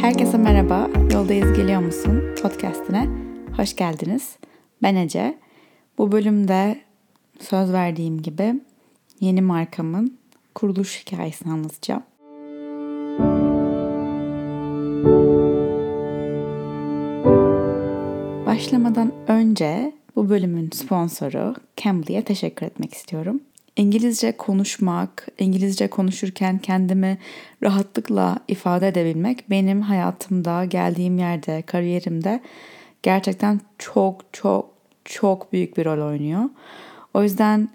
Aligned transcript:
Herkese 0.00 0.38
merhaba. 0.38 0.90
Yoldayız 1.12 1.52
geliyor 1.52 1.80
musun? 1.80 2.22
Podcast'ine 2.42 3.08
hoş 3.56 3.76
geldiniz. 3.76 4.36
Ben 4.82 4.94
Ece. 4.96 5.38
Bu 5.98 6.12
bölümde 6.12 6.80
söz 7.40 7.72
verdiğim 7.72 8.22
gibi 8.22 8.54
yeni 9.20 9.42
markamın 9.42 10.18
kuruluş 10.54 11.00
hikayesini 11.00 11.52
anlatacağım. 11.52 12.02
Başlamadan 18.46 19.12
önce 19.28 19.92
bu 20.16 20.28
bölümün 20.28 20.70
sponsoru 20.70 21.54
Cambly'e 21.76 22.22
teşekkür 22.22 22.66
etmek 22.66 22.94
istiyorum. 22.94 23.40
İngilizce 23.76 24.32
konuşmak, 24.36 25.28
İngilizce 25.38 25.88
konuşurken 25.88 26.58
kendimi 26.58 27.18
rahatlıkla 27.62 28.38
ifade 28.48 28.88
edebilmek 28.88 29.50
benim 29.50 29.80
hayatımda, 29.80 30.64
geldiğim 30.64 31.18
yerde, 31.18 31.62
kariyerimde 31.62 32.40
gerçekten 33.02 33.60
çok 33.78 34.24
çok 34.32 34.70
çok 35.04 35.52
büyük 35.52 35.76
bir 35.76 35.84
rol 35.84 36.08
oynuyor. 36.08 36.42
O 37.14 37.22
yüzden 37.22 37.68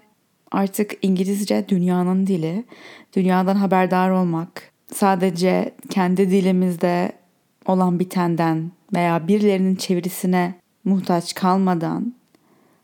artık 0.50 0.92
İngilizce 1.02 1.68
dünyanın 1.68 2.26
dili. 2.26 2.64
Dünyadan 3.16 3.56
haberdar 3.56 4.10
olmak, 4.10 4.72
sadece 4.94 5.74
kendi 5.90 6.30
dilimizde 6.30 7.12
olan 7.66 7.98
bitenden 7.98 8.70
veya 8.94 9.28
birilerinin 9.28 9.76
çevirisine 9.76 10.54
muhtaç 10.84 11.34
kalmadan 11.34 12.14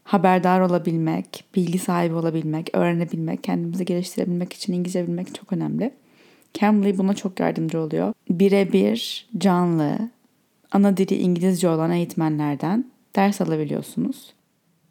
haberdar 0.08 0.60
olabilmek, 0.60 1.44
bilgi 1.54 1.78
sahibi 1.78 2.14
olabilmek, 2.14 2.70
öğrenebilmek, 2.72 3.44
kendimizi 3.44 3.84
geliştirebilmek 3.84 4.52
için 4.52 4.72
İngilizce 4.72 5.06
bilmek 5.06 5.34
çok 5.34 5.52
önemli. 5.52 5.94
Cambly 6.54 6.98
buna 6.98 7.14
çok 7.14 7.40
yardımcı 7.40 7.80
oluyor. 7.80 8.12
Birebir, 8.30 9.28
canlı, 9.38 10.10
ana 10.72 10.96
dili 10.96 11.14
İngilizce 11.14 11.68
olan 11.68 11.90
eğitmenlerden 11.90 12.84
ders 13.16 13.40
alabiliyorsunuz. 13.40 14.34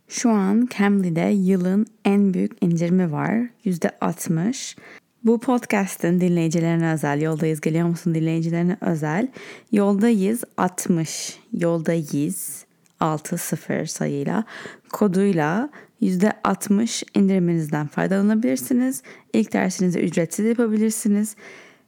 Şu 0.07 0.29
an 0.29 0.69
Cambly'de 0.77 1.33
yılın 1.33 1.87
en 2.05 2.33
büyük 2.33 2.51
indirimi 2.61 3.11
var. 3.11 3.49
%60. 3.65 4.77
Bu 5.23 5.39
podcast'ın 5.39 6.21
dinleyicilerine 6.21 6.93
özel, 6.93 7.21
yoldayız 7.21 7.61
geliyor 7.61 7.87
musun 7.87 8.15
dinleyicilerine 8.15 8.77
özel. 8.81 9.27
Yoldayız 9.71 10.43
60, 10.57 11.39
yoldayız 11.53 12.66
60 12.99 13.91
sayıyla 13.91 14.43
koduyla 14.89 15.69
%60 16.01 17.03
indiriminizden 17.15 17.87
faydalanabilirsiniz. 17.87 19.03
İlk 19.33 19.53
dersinizi 19.53 19.99
ücretsiz 19.99 20.45
yapabilirsiniz. 20.45 21.35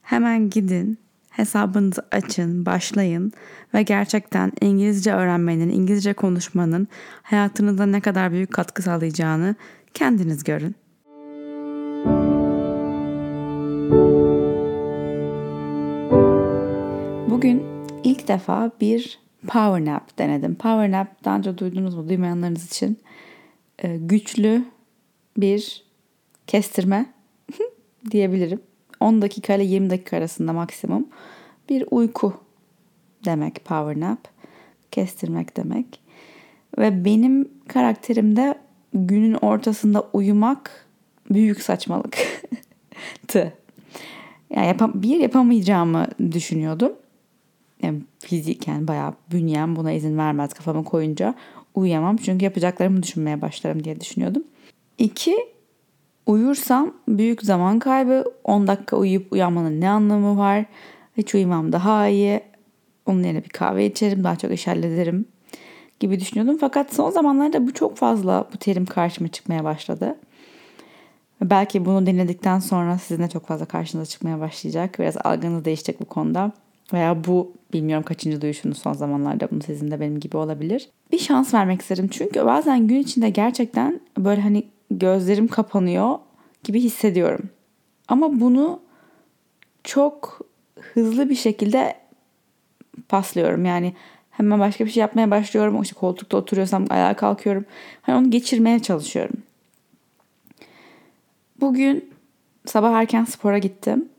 Hemen 0.01 0.49
gidin, 0.49 0.97
hesabınızı 1.29 2.05
açın, 2.11 2.65
başlayın 2.65 3.31
ve 3.73 3.83
gerçekten 3.83 4.51
İngilizce 4.61 5.13
öğrenmenin, 5.13 5.69
İngilizce 5.69 6.13
konuşmanın 6.13 6.87
hayatınıza 7.21 7.85
ne 7.85 8.01
kadar 8.01 8.31
büyük 8.31 8.53
katkı 8.53 8.81
sağlayacağını 8.81 9.55
kendiniz 9.93 10.43
görün. 10.43 10.75
Bugün 17.29 17.63
ilk 18.03 18.27
defa 18.27 18.71
bir 18.81 19.19
power 19.47 19.85
nap 19.85 20.17
denedim. 20.17 20.55
Power 20.55 20.91
nap 20.91 21.07
daha 21.25 21.37
önce 21.37 21.57
duydunuz 21.57 21.95
mu 21.95 22.09
duymayanlarınız 22.09 22.65
için 22.65 22.99
e, 23.83 23.97
güçlü 23.97 24.65
bir 25.37 25.83
kestirme 26.47 27.05
diyebilirim. 28.11 28.61
10 28.99 29.21
dakika 29.21 29.55
ile 29.55 29.63
20 29.63 29.89
dakika 29.89 30.17
arasında 30.17 30.53
maksimum 30.53 31.07
bir 31.69 31.83
uyku 31.91 32.33
demek 33.25 33.65
power 33.65 33.99
nap. 33.99 34.19
Kestirmek 34.91 35.57
demek. 35.57 35.99
Ve 36.77 37.05
benim 37.05 37.49
karakterimde 37.67 38.55
günün 38.93 39.33
ortasında 39.33 40.07
uyumak 40.13 40.87
büyük 41.31 41.61
saçmalık. 41.61 42.17
Tı. 43.27 43.53
Yani 44.55 44.67
yapam 44.67 44.91
bir 44.95 45.19
yapamayacağımı 45.19 46.07
düşünüyordum 46.31 46.93
yani 47.83 48.01
fiziken 48.19 48.87
bayağı 48.87 49.13
bünyem 49.31 49.75
buna 49.75 49.91
izin 49.91 50.17
vermez 50.17 50.53
kafamı 50.53 50.83
koyunca 50.83 51.35
uyuyamam. 51.75 52.17
Çünkü 52.17 52.45
yapacaklarımı 52.45 53.03
düşünmeye 53.03 53.41
başlarım 53.41 53.83
diye 53.83 54.01
düşünüyordum. 54.01 54.43
İki, 54.97 55.37
uyursam 56.25 56.93
büyük 57.07 57.41
zaman 57.41 57.79
kaybı. 57.79 58.23
10 58.43 58.67
dakika 58.67 58.97
uyuyup 58.97 59.33
uyanmanın 59.33 59.81
ne 59.81 59.89
anlamı 59.89 60.37
var? 60.37 60.65
Hiç 61.17 61.35
uyumam 61.35 61.71
daha 61.71 62.07
iyi. 62.07 62.41
Onun 63.05 63.23
yerine 63.23 63.43
bir 63.43 63.49
kahve 63.49 63.85
içerim, 63.85 64.23
daha 64.23 64.35
çok 64.35 64.51
iş 64.51 64.67
hallederim 64.67 65.25
gibi 65.99 66.19
düşünüyordum. 66.19 66.57
Fakat 66.61 66.93
son 66.93 67.09
zamanlarda 67.09 67.67
bu 67.67 67.73
çok 67.73 67.97
fazla 67.97 68.47
bu 68.53 68.57
terim 68.57 68.85
karşıma 68.85 69.27
çıkmaya 69.27 69.63
başladı. 69.63 70.15
Belki 71.41 71.85
bunu 71.85 72.05
dinledikten 72.05 72.59
sonra 72.59 72.97
sizin 72.97 73.23
de 73.23 73.29
çok 73.29 73.47
fazla 73.47 73.65
karşınıza 73.65 74.09
çıkmaya 74.09 74.39
başlayacak. 74.39 74.99
Biraz 74.99 75.17
algınız 75.23 75.65
değişecek 75.65 76.01
bu 76.01 76.05
konuda. 76.05 76.51
Veya 76.93 77.23
bu 77.23 77.53
bilmiyorum 77.73 78.03
kaçıncı 78.03 78.41
duyuşunuz 78.41 78.77
son 78.77 78.93
zamanlarda 78.93 79.51
bunu 79.51 79.63
sizin 79.63 79.91
de 79.91 79.99
benim 79.99 80.19
gibi 80.19 80.37
olabilir. 80.37 80.89
Bir 81.11 81.19
şans 81.19 81.53
vermek 81.53 81.81
isterim. 81.81 82.07
Çünkü 82.07 82.45
bazen 82.45 82.87
gün 82.87 82.99
içinde 82.99 83.29
gerçekten 83.29 83.99
böyle 84.17 84.41
hani 84.41 84.63
gözlerim 84.91 85.47
kapanıyor 85.47 86.19
gibi 86.63 86.79
hissediyorum. 86.79 87.49
Ama 88.07 88.39
bunu 88.39 88.79
çok 89.83 90.41
hızlı 90.93 91.29
bir 91.29 91.35
şekilde 91.35 91.95
paslıyorum. 93.09 93.65
Yani 93.65 93.93
hemen 94.31 94.59
başka 94.59 94.85
bir 94.85 94.91
şey 94.91 95.01
yapmaya 95.01 95.31
başlıyorum. 95.31 95.81
İşte 95.81 95.95
koltukta 95.95 96.37
oturuyorsam 96.37 96.85
ayağa 96.89 97.15
kalkıyorum. 97.15 97.65
Hani 98.01 98.17
onu 98.17 98.31
geçirmeye 98.31 98.79
çalışıyorum. 98.79 99.35
Bugün 101.61 102.09
sabah 102.65 102.91
erken 102.91 103.25
spora 103.25 103.57
gittim. 103.57 104.09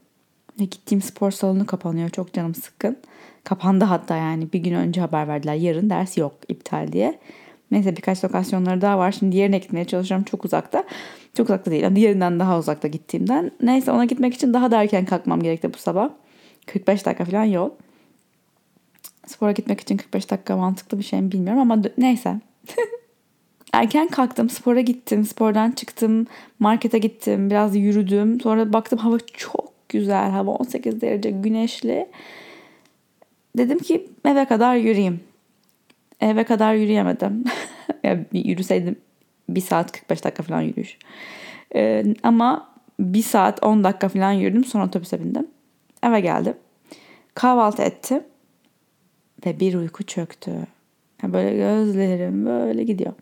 Ve 0.61 0.65
gittiğim 0.65 1.03
spor 1.03 1.31
salonu 1.31 1.67
kapanıyor. 1.67 2.09
Çok 2.11 2.33
canım 2.33 2.55
sıkkın. 2.55 2.97
Kapandı 3.45 3.85
hatta 3.85 4.17
yani. 4.17 4.53
Bir 4.53 4.59
gün 4.59 4.75
önce 4.75 5.01
haber 5.01 5.29
verdiler. 5.29 5.55
Yarın 5.55 5.91
ders 5.91 6.19
yok 6.19 6.33
iptal 6.49 6.93
diye. 6.93 7.19
Neyse 7.71 7.97
birkaç 7.97 8.25
lokasyonları 8.25 8.81
daha 8.81 8.99
var. 8.99 9.13
Şimdi 9.13 9.33
diğerine 9.33 9.59
gitmeye 9.59 9.85
çalışıyorum. 9.85 10.25
Çok 10.25 10.45
uzakta. 10.45 10.85
Çok 11.37 11.45
uzakta 11.45 11.71
değil. 11.71 11.97
Diğerinden 11.97 12.41
daha 12.41 12.59
uzakta 12.59 12.89
gittiğimden. 12.89 13.51
Neyse 13.63 13.93
ona 13.93 14.05
gitmek 14.05 14.35
için 14.35 14.55
daha 14.55 14.71
da 14.71 14.83
erken 14.83 15.05
kalkmam 15.05 15.43
gerekti 15.43 15.75
bu 15.75 15.79
sabah. 15.79 16.11
45 16.67 17.07
dakika 17.07 17.25
falan 17.25 17.45
yol. 17.45 17.71
Spora 19.27 19.53
gitmek 19.53 19.81
için 19.81 19.97
45 19.97 20.31
dakika 20.31 20.57
mantıklı 20.57 20.99
bir 20.99 21.05
şey 21.05 21.21
mi 21.21 21.33
bilmiyorum 21.33 21.61
ama 21.61 21.83
neyse. 21.99 22.41
erken 23.73 24.09
kalktım, 24.09 24.51
spora 24.51 24.81
gittim, 24.81 25.25
spordan 25.25 25.71
çıktım, 25.71 26.27
markete 26.59 26.99
gittim, 26.99 27.51
biraz 27.51 27.77
yürüdüm. 27.77 28.41
Sonra 28.41 28.73
baktım 28.73 28.99
hava 28.99 29.19
çok 29.19 29.70
güzel 29.91 30.31
hava 30.31 30.51
18 30.51 31.01
derece 31.01 31.31
güneşli. 31.31 32.09
Dedim 33.57 33.79
ki 33.79 34.09
eve 34.25 34.45
kadar 34.45 34.77
yürüyeyim. 34.77 35.21
Eve 36.21 36.45
kadar 36.45 36.75
yürüyemedim. 36.75 37.45
yani 38.05 38.27
yürüseydim 38.33 38.97
bir 39.49 39.61
saat 39.61 39.93
45 39.93 40.25
dakika 40.25 40.43
falan 40.43 40.61
yürüyüş. 40.61 40.99
Ee, 41.75 42.05
ama 42.23 42.71
bir 43.01 43.23
saat 43.23 43.63
10 43.63 43.85
dakika 43.85 44.09
falan 44.09 44.33
yürüdüm 44.33 44.65
sonra 44.65 44.85
otobüse 44.85 45.25
bindim. 45.25 45.47
Eve 46.03 46.21
geldim. 46.21 46.55
Kahvaltı 47.35 47.83
ettim. 47.83 48.23
Ve 49.47 49.61
bir 49.61 49.75
uyku 49.75 50.03
çöktü. 50.05 50.51
Yani 51.23 51.33
böyle 51.33 51.57
gözlerim 51.57 52.47
böyle 52.47 52.85
gidiyor. 52.85 53.13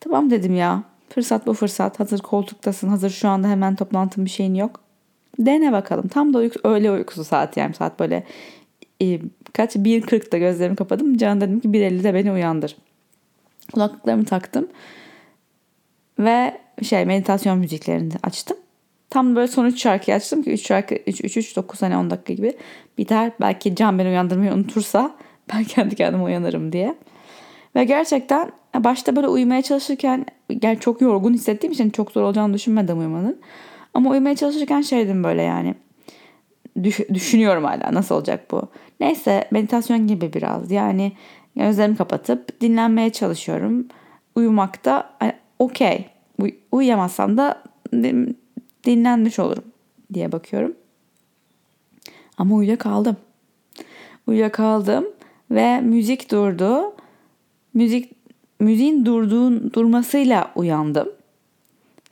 Tamam 0.00 0.30
dedim 0.30 0.54
ya. 0.56 0.82
Fırsat 1.08 1.46
bu 1.46 1.54
fırsat. 1.54 2.00
Hazır 2.00 2.18
koltuktasın. 2.18 2.88
Hazır 2.88 3.10
şu 3.10 3.28
anda 3.28 3.48
hemen 3.48 3.74
toplantın 3.74 4.24
bir 4.24 4.30
şeyin 4.30 4.54
yok. 4.54 4.80
Dene 5.38 5.72
bakalım. 5.72 6.08
Tam 6.08 6.34
da 6.34 6.38
uyku, 6.38 6.68
öğle 6.68 6.90
uykusu 6.90 7.24
saat 7.24 7.56
yani 7.56 7.74
saat 7.74 8.00
böyle 8.00 8.24
e, 9.02 9.20
kaç 9.52 9.76
1.40'da 9.76 10.38
gözlerimi 10.38 10.76
kapadım. 10.76 11.16
Can 11.16 11.40
dedim 11.40 11.60
ki 11.60 11.68
1.50'de 11.68 12.14
beni 12.14 12.32
uyandır. 12.32 12.76
Kulaklıklarımı 13.72 14.24
taktım. 14.24 14.68
Ve 16.18 16.58
şey 16.82 17.04
meditasyon 17.04 17.58
müziklerini 17.58 18.12
açtım. 18.22 18.56
Tam 19.10 19.36
böyle 19.36 19.48
son 19.48 19.64
3 19.66 19.82
şarkıyı 19.82 20.16
açtım 20.16 20.42
ki 20.42 20.52
3 20.52 20.66
şarkı 20.66 20.94
3 21.06 21.24
3 21.24 21.36
3 21.36 21.56
9 21.56 21.82
hani 21.82 21.96
10 21.96 22.10
dakika 22.10 22.32
gibi 22.32 22.56
biter. 22.98 23.32
Belki 23.40 23.74
Can 23.74 23.98
beni 23.98 24.08
uyandırmayı 24.08 24.52
unutursa 24.52 25.16
ben 25.54 25.64
kendi 25.64 25.94
kendime 25.94 26.22
uyanırım 26.22 26.72
diye. 26.72 26.94
Ve 27.74 27.84
gerçekten 27.84 28.52
başta 28.74 29.16
böyle 29.16 29.28
uyumaya 29.28 29.62
çalışırken 29.62 30.26
yani 30.62 30.80
çok 30.80 31.00
yorgun 31.00 31.34
hissettiğim 31.34 31.72
için 31.72 31.90
çok 31.90 32.10
zor 32.10 32.22
olacağını 32.22 32.54
düşünmedim 32.54 32.98
uyumanın. 32.98 33.40
Ama 33.96 34.10
uyumaya 34.10 34.36
çalışırken 34.36 34.80
şeydim 34.80 35.24
böyle 35.24 35.42
yani. 35.42 35.74
Düş, 36.82 37.00
düşünüyorum 37.14 37.64
hala 37.64 37.94
nasıl 37.94 38.14
olacak 38.14 38.50
bu. 38.50 38.62
Neyse 39.00 39.48
meditasyon 39.50 40.06
gibi 40.06 40.32
biraz. 40.32 40.70
Yani 40.70 41.12
gözlerimi 41.56 41.96
kapatıp 41.96 42.60
dinlenmeye 42.60 43.10
çalışıyorum. 43.10 43.86
Uyumakta 44.34 45.10
hani, 45.18 45.32
okey. 45.58 46.06
Uy, 46.38 46.54
uyuyamazsam 46.72 47.36
da 47.36 47.62
dinlenmiş 48.84 49.38
olurum 49.38 49.64
diye 50.14 50.32
bakıyorum. 50.32 50.76
Ama 52.38 52.54
uyuyakaldım. 52.54 53.16
Uyuyakaldım 54.26 55.06
ve 55.50 55.80
müzik 55.80 56.30
durdu. 56.30 56.94
Müzik 57.74 58.12
müziğin 58.60 59.04
durduğun 59.04 59.72
durmasıyla 59.72 60.52
uyandım. 60.54 61.08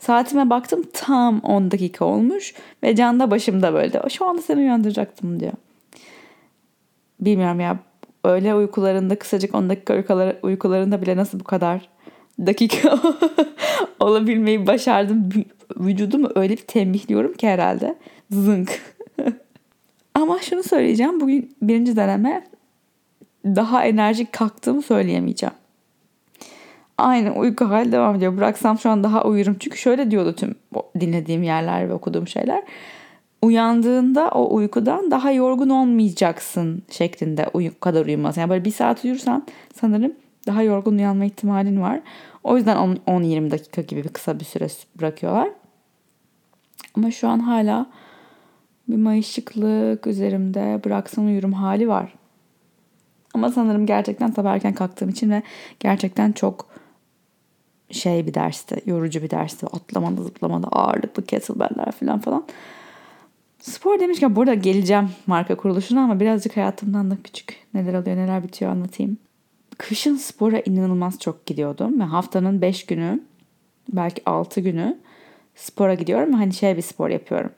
Saatime 0.06 0.50
baktım 0.50 0.82
tam 0.92 1.40
10 1.40 1.70
dakika 1.70 2.04
olmuş 2.04 2.54
ve 2.82 2.96
Can 2.96 3.20
da 3.20 3.30
başımda 3.30 3.74
böyle. 3.74 4.02
Şu 4.10 4.26
anda 4.26 4.42
seni 4.42 4.60
uyandıracaktım 4.60 5.40
diyor. 5.40 5.52
Bilmiyorum 7.20 7.60
ya 7.60 7.78
öyle 8.24 8.54
uykularında 8.54 9.18
kısacık 9.18 9.54
10 9.54 9.68
dakika 9.68 9.94
uykuları, 9.94 10.38
uykularında 10.42 11.02
bile 11.02 11.16
nasıl 11.16 11.40
bu 11.40 11.44
kadar 11.44 11.88
dakika 12.46 12.98
olabilmeyi 14.00 14.66
başardım. 14.66 15.30
Vücudumu 15.76 16.28
öyle 16.34 16.52
bir 16.52 16.62
tembihliyorum 16.62 17.32
ki 17.32 17.48
herhalde. 17.48 17.98
Zınk. 18.30 18.80
Ama 20.14 20.38
şunu 20.38 20.62
söyleyeceğim. 20.62 21.20
Bugün 21.20 21.56
birinci 21.62 21.96
deneme 21.96 22.46
daha 23.44 23.84
enerjik 23.84 24.32
kalktığımı 24.32 24.82
söyleyemeyeceğim. 24.82 25.54
Aynı 26.98 27.34
uyku 27.34 27.64
hali 27.64 27.92
devam 27.92 28.16
ediyor. 28.16 28.36
Bıraksam 28.36 28.78
şu 28.78 28.90
an 28.90 29.04
daha 29.04 29.24
uyurum. 29.24 29.56
Çünkü 29.60 29.78
şöyle 29.78 30.10
diyordu 30.10 30.32
tüm 30.32 30.54
dinlediğim 31.00 31.42
yerler 31.42 31.88
ve 31.88 31.92
okuduğum 31.92 32.28
şeyler. 32.28 32.62
Uyandığında 33.42 34.30
o 34.30 34.54
uykudan 34.54 35.10
daha 35.10 35.32
yorgun 35.32 35.68
olmayacaksın 35.68 36.82
şeklinde 36.90 37.46
uyku 37.52 37.80
kadar 37.80 38.06
uyumaz. 38.06 38.36
Yani 38.36 38.50
böyle 38.50 38.64
bir 38.64 38.70
saat 38.70 39.04
uyursan 39.04 39.46
sanırım 39.74 40.12
daha 40.46 40.62
yorgun 40.62 40.98
uyanma 40.98 41.24
ihtimalin 41.24 41.80
var. 41.80 42.00
O 42.44 42.56
yüzden 42.56 42.76
10-20 43.06 43.50
dakika 43.50 43.82
gibi 43.82 44.04
bir 44.04 44.08
kısa 44.08 44.40
bir 44.40 44.44
süre 44.44 44.66
bırakıyorlar. 44.98 45.48
Ama 46.96 47.10
şu 47.10 47.28
an 47.28 47.38
hala 47.38 47.86
bir 48.88 48.96
mayışıklık 48.96 50.06
üzerimde 50.06 50.80
bıraksam 50.84 51.26
uyurum 51.26 51.52
hali 51.52 51.88
var. 51.88 52.14
Ama 53.34 53.50
sanırım 53.50 53.86
gerçekten 53.86 54.30
sabah 54.30 54.54
erken 54.54 54.72
kalktığım 54.72 55.08
için 55.08 55.30
ve 55.30 55.42
gerçekten 55.80 56.32
çok 56.32 56.66
şey 57.90 58.26
bir 58.26 58.34
dersti, 58.34 58.82
yorucu 58.86 59.22
bir 59.22 59.30
dersti. 59.30 59.66
Atlamalı 59.66 60.24
zıplamalı 60.24 60.66
ağırlıklı 60.66 61.24
kettlebell'ler 61.24 61.92
falan 61.92 62.20
falan. 62.20 62.44
Spor 63.60 64.00
demişken 64.00 64.36
burada 64.36 64.54
geleceğim 64.54 65.10
marka 65.26 65.56
kuruluşuna 65.56 66.04
ama 66.04 66.20
birazcık 66.20 66.56
hayatımdan 66.56 67.10
da 67.10 67.16
küçük 67.24 67.56
neler 67.74 67.94
oluyor 67.94 68.16
neler 68.16 68.42
bitiyor 68.42 68.70
anlatayım. 68.70 69.18
Kışın 69.78 70.16
spora 70.16 70.60
inanılmaz 70.60 71.18
çok 71.18 71.46
gidiyordum 71.46 72.00
ve 72.00 72.04
haftanın 72.04 72.60
5 72.60 72.86
günü 72.86 73.22
belki 73.92 74.22
6 74.26 74.60
günü 74.60 74.98
spora 75.54 75.94
gidiyorum 75.94 76.32
ve 76.32 76.36
hani 76.36 76.52
şey 76.52 76.76
bir 76.76 76.82
spor 76.82 77.08
yapıyorum. 77.08 77.50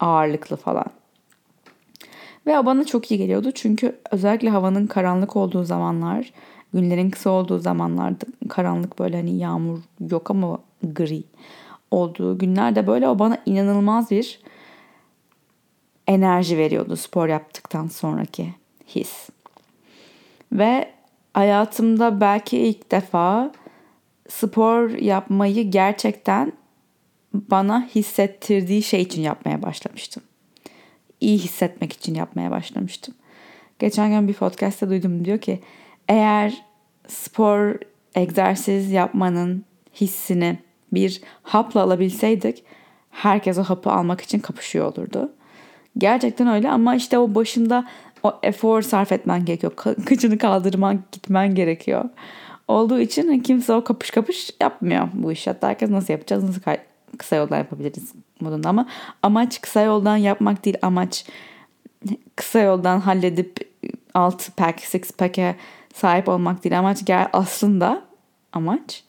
Ağırlıklı 0.00 0.56
falan. 0.56 0.86
Ve 2.46 2.58
o 2.58 2.66
bana 2.66 2.84
çok 2.84 3.10
iyi 3.10 3.18
geliyordu 3.18 3.50
çünkü 3.54 3.98
özellikle 4.10 4.50
havanın 4.50 4.86
karanlık 4.86 5.36
olduğu 5.36 5.64
zamanlar, 5.64 6.32
günlerin 6.76 7.10
kısa 7.10 7.30
olduğu 7.30 7.58
zamanlarda 7.58 8.24
karanlık 8.48 8.98
böyle 8.98 9.16
hani 9.16 9.38
yağmur 9.38 9.78
yok 10.10 10.30
ama 10.30 10.58
gri 10.82 11.24
olduğu 11.90 12.38
günlerde 12.38 12.86
böyle 12.86 13.08
o 13.08 13.18
bana 13.18 13.38
inanılmaz 13.46 14.10
bir 14.10 14.40
enerji 16.06 16.58
veriyordu 16.58 16.96
spor 16.96 17.28
yaptıktan 17.28 17.86
sonraki 17.86 18.54
his. 18.86 19.28
Ve 20.52 20.90
hayatımda 21.34 22.20
belki 22.20 22.58
ilk 22.58 22.92
defa 22.92 23.52
spor 24.28 24.90
yapmayı 24.90 25.70
gerçekten 25.70 26.52
bana 27.34 27.88
hissettirdiği 27.94 28.82
şey 28.82 29.02
için 29.02 29.22
yapmaya 29.22 29.62
başlamıştım. 29.62 30.22
İyi 31.20 31.38
hissetmek 31.38 31.92
için 31.92 32.14
yapmaya 32.14 32.50
başlamıştım. 32.50 33.14
Geçen 33.78 34.10
gün 34.10 34.28
bir 34.28 34.34
podcast'te 34.34 34.88
duydum 34.88 35.24
diyor 35.24 35.38
ki 35.38 35.60
eğer 36.08 36.65
spor 37.08 37.74
egzersiz 38.14 38.90
yapmanın 38.90 39.64
hissini 39.94 40.58
bir 40.92 41.20
hapla 41.42 41.82
alabilseydik 41.82 42.64
herkes 43.10 43.58
o 43.58 43.62
hapı 43.62 43.90
almak 43.90 44.20
için 44.20 44.38
kapışıyor 44.38 44.92
olurdu. 44.92 45.32
Gerçekten 45.98 46.46
öyle 46.46 46.70
ama 46.70 46.94
işte 46.94 47.18
o 47.18 47.34
başında 47.34 47.88
o 48.22 48.34
efor 48.42 48.82
sarf 48.82 49.12
etmen 49.12 49.44
gerekiyor. 49.44 49.72
Kıçını 50.06 50.38
kaldırman 50.38 51.02
gitmen 51.12 51.54
gerekiyor. 51.54 52.04
Olduğu 52.68 53.00
için 53.00 53.40
kimse 53.40 53.72
o 53.72 53.84
kapış 53.84 54.10
kapış 54.10 54.50
yapmıyor 54.60 55.08
bu 55.12 55.32
iş. 55.32 55.46
Hatta 55.46 55.68
herkes 55.68 55.90
nasıl 55.90 56.12
yapacağız, 56.12 56.44
nasıl 56.44 56.60
kısa 57.18 57.36
yoldan 57.36 57.58
yapabiliriz 57.58 58.12
modunda 58.40 58.68
ama 58.68 58.88
amaç 59.22 59.60
kısa 59.60 59.80
yoldan 59.80 60.16
yapmak 60.16 60.64
değil 60.64 60.76
amaç 60.82 61.24
kısa 62.36 62.58
yoldan 62.58 63.00
halledip 63.00 63.76
6 64.14 64.52
pack, 64.52 64.94
6 64.94 65.16
pack'e 65.16 65.56
sahip 65.96 66.28
olmak 66.28 66.64
değil. 66.64 66.78
Amaç 66.78 67.04
gel 67.04 67.28
aslında 67.32 68.02
amaç 68.52 69.04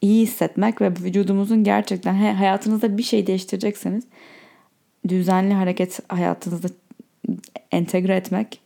iyi 0.00 0.22
hissetmek 0.22 0.80
ve 0.80 0.90
vücudumuzun 0.90 1.64
gerçekten 1.64 2.14
hayatınızda 2.34 2.98
bir 2.98 3.02
şey 3.02 3.26
değiştirecekseniz 3.26 4.04
düzenli 5.08 5.54
hareket 5.54 6.00
hayatınızda 6.12 6.68
entegre 7.72 8.16
etmek 8.16 8.60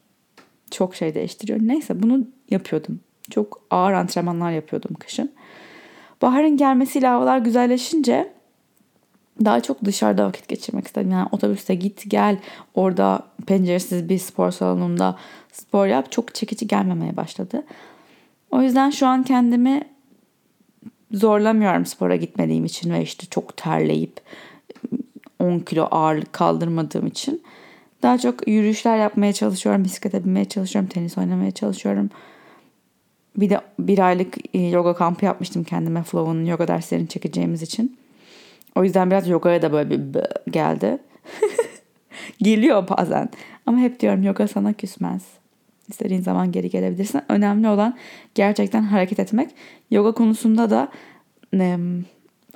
çok 0.70 0.94
şey 0.94 1.14
değiştiriyor. 1.14 1.58
Neyse 1.62 2.02
bunu 2.02 2.26
yapıyordum. 2.50 3.00
Çok 3.30 3.62
ağır 3.70 3.92
antrenmanlar 3.92 4.50
yapıyordum 4.50 4.94
kışın. 4.94 5.32
Baharın 6.22 6.56
gelmesiyle 6.56 7.06
havalar 7.06 7.38
güzelleşince 7.38 8.32
daha 9.44 9.60
çok 9.60 9.84
dışarıda 9.84 10.26
vakit 10.26 10.48
geçirmek 10.48 10.86
istedim. 10.86 11.10
Yani 11.10 11.28
otobüste 11.32 11.74
git 11.74 12.10
gel 12.10 12.38
orada 12.74 13.22
penceresiz 13.46 14.08
bir 14.08 14.18
spor 14.18 14.50
salonunda 14.50 15.16
spor 15.52 15.86
yap 15.86 16.12
çok 16.12 16.34
çekici 16.34 16.66
gelmemeye 16.66 17.16
başladı. 17.16 17.64
O 18.50 18.62
yüzden 18.62 18.90
şu 18.90 19.06
an 19.06 19.22
kendimi 19.22 19.82
zorlamıyorum 21.12 21.86
spora 21.86 22.16
gitmediğim 22.16 22.64
için 22.64 22.92
ve 22.92 23.02
işte 23.02 23.26
çok 23.26 23.56
terleyip 23.56 24.20
10 25.38 25.58
kilo 25.58 25.88
ağırlık 25.90 26.32
kaldırmadığım 26.32 27.06
için. 27.06 27.42
Daha 28.02 28.18
çok 28.18 28.48
yürüyüşler 28.48 28.98
yapmaya 28.98 29.32
çalışıyorum, 29.32 29.84
bisiklete 29.84 30.24
binmeye 30.24 30.44
çalışıyorum, 30.44 30.88
tenis 30.88 31.18
oynamaya 31.18 31.50
çalışıyorum. 31.50 32.10
Bir 33.36 33.50
de 33.50 33.60
bir 33.78 33.98
aylık 33.98 34.54
e, 34.54 34.58
yoga 34.58 34.94
kampı 34.94 35.24
yapmıştım 35.24 35.64
kendime 35.64 36.02
Flow'un 36.02 36.44
yoga 36.44 36.68
derslerini 36.68 37.08
çekeceğimiz 37.08 37.62
için. 37.62 37.99
O 38.74 38.84
yüzden 38.84 39.10
biraz 39.10 39.28
yogaya 39.28 39.62
da 39.62 39.72
böyle 39.72 39.90
bir 39.90 40.22
geldi. 40.50 40.98
Geliyor 42.42 42.88
bazen. 42.88 43.28
Ama 43.66 43.78
hep 43.78 44.00
diyorum 44.00 44.22
yoga 44.22 44.48
sana 44.48 44.72
küsmez. 44.72 45.22
İstediğin 45.88 46.20
zaman 46.20 46.52
geri 46.52 46.70
gelebilirsin. 46.70 47.22
Önemli 47.28 47.68
olan 47.68 47.96
gerçekten 48.34 48.82
hareket 48.82 49.20
etmek. 49.20 49.50
Yoga 49.90 50.12
konusunda 50.12 50.70
da 50.70 50.88
e, 51.54 51.78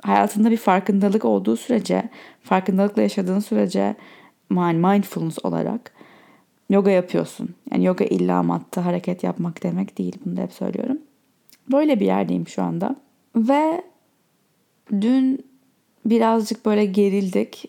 hayatında 0.01 0.51
bir 0.51 0.57
farkındalık 0.57 1.25
olduğu 1.25 1.57
sürece, 1.57 2.09
farkındalıkla 2.43 3.01
yaşadığın 3.01 3.39
sürece 3.39 3.95
mindfulness 4.49 5.45
olarak 5.45 5.91
yoga 6.69 6.91
yapıyorsun. 6.91 7.55
Yani 7.71 7.85
yoga 7.85 8.05
illa 8.05 8.43
matta 8.43 8.85
hareket 8.85 9.23
yapmak 9.23 9.63
demek 9.63 9.97
değil. 9.97 10.17
Bunu 10.25 10.37
da 10.37 10.41
hep 10.41 10.53
söylüyorum. 10.53 10.97
Böyle 11.71 11.99
bir 11.99 12.05
yerdeyim 12.05 12.47
şu 12.47 12.63
anda. 12.63 12.95
Ve 13.35 13.83
dün 15.01 15.45
birazcık 16.05 16.65
böyle 16.65 16.85
gerildik. 16.85 17.65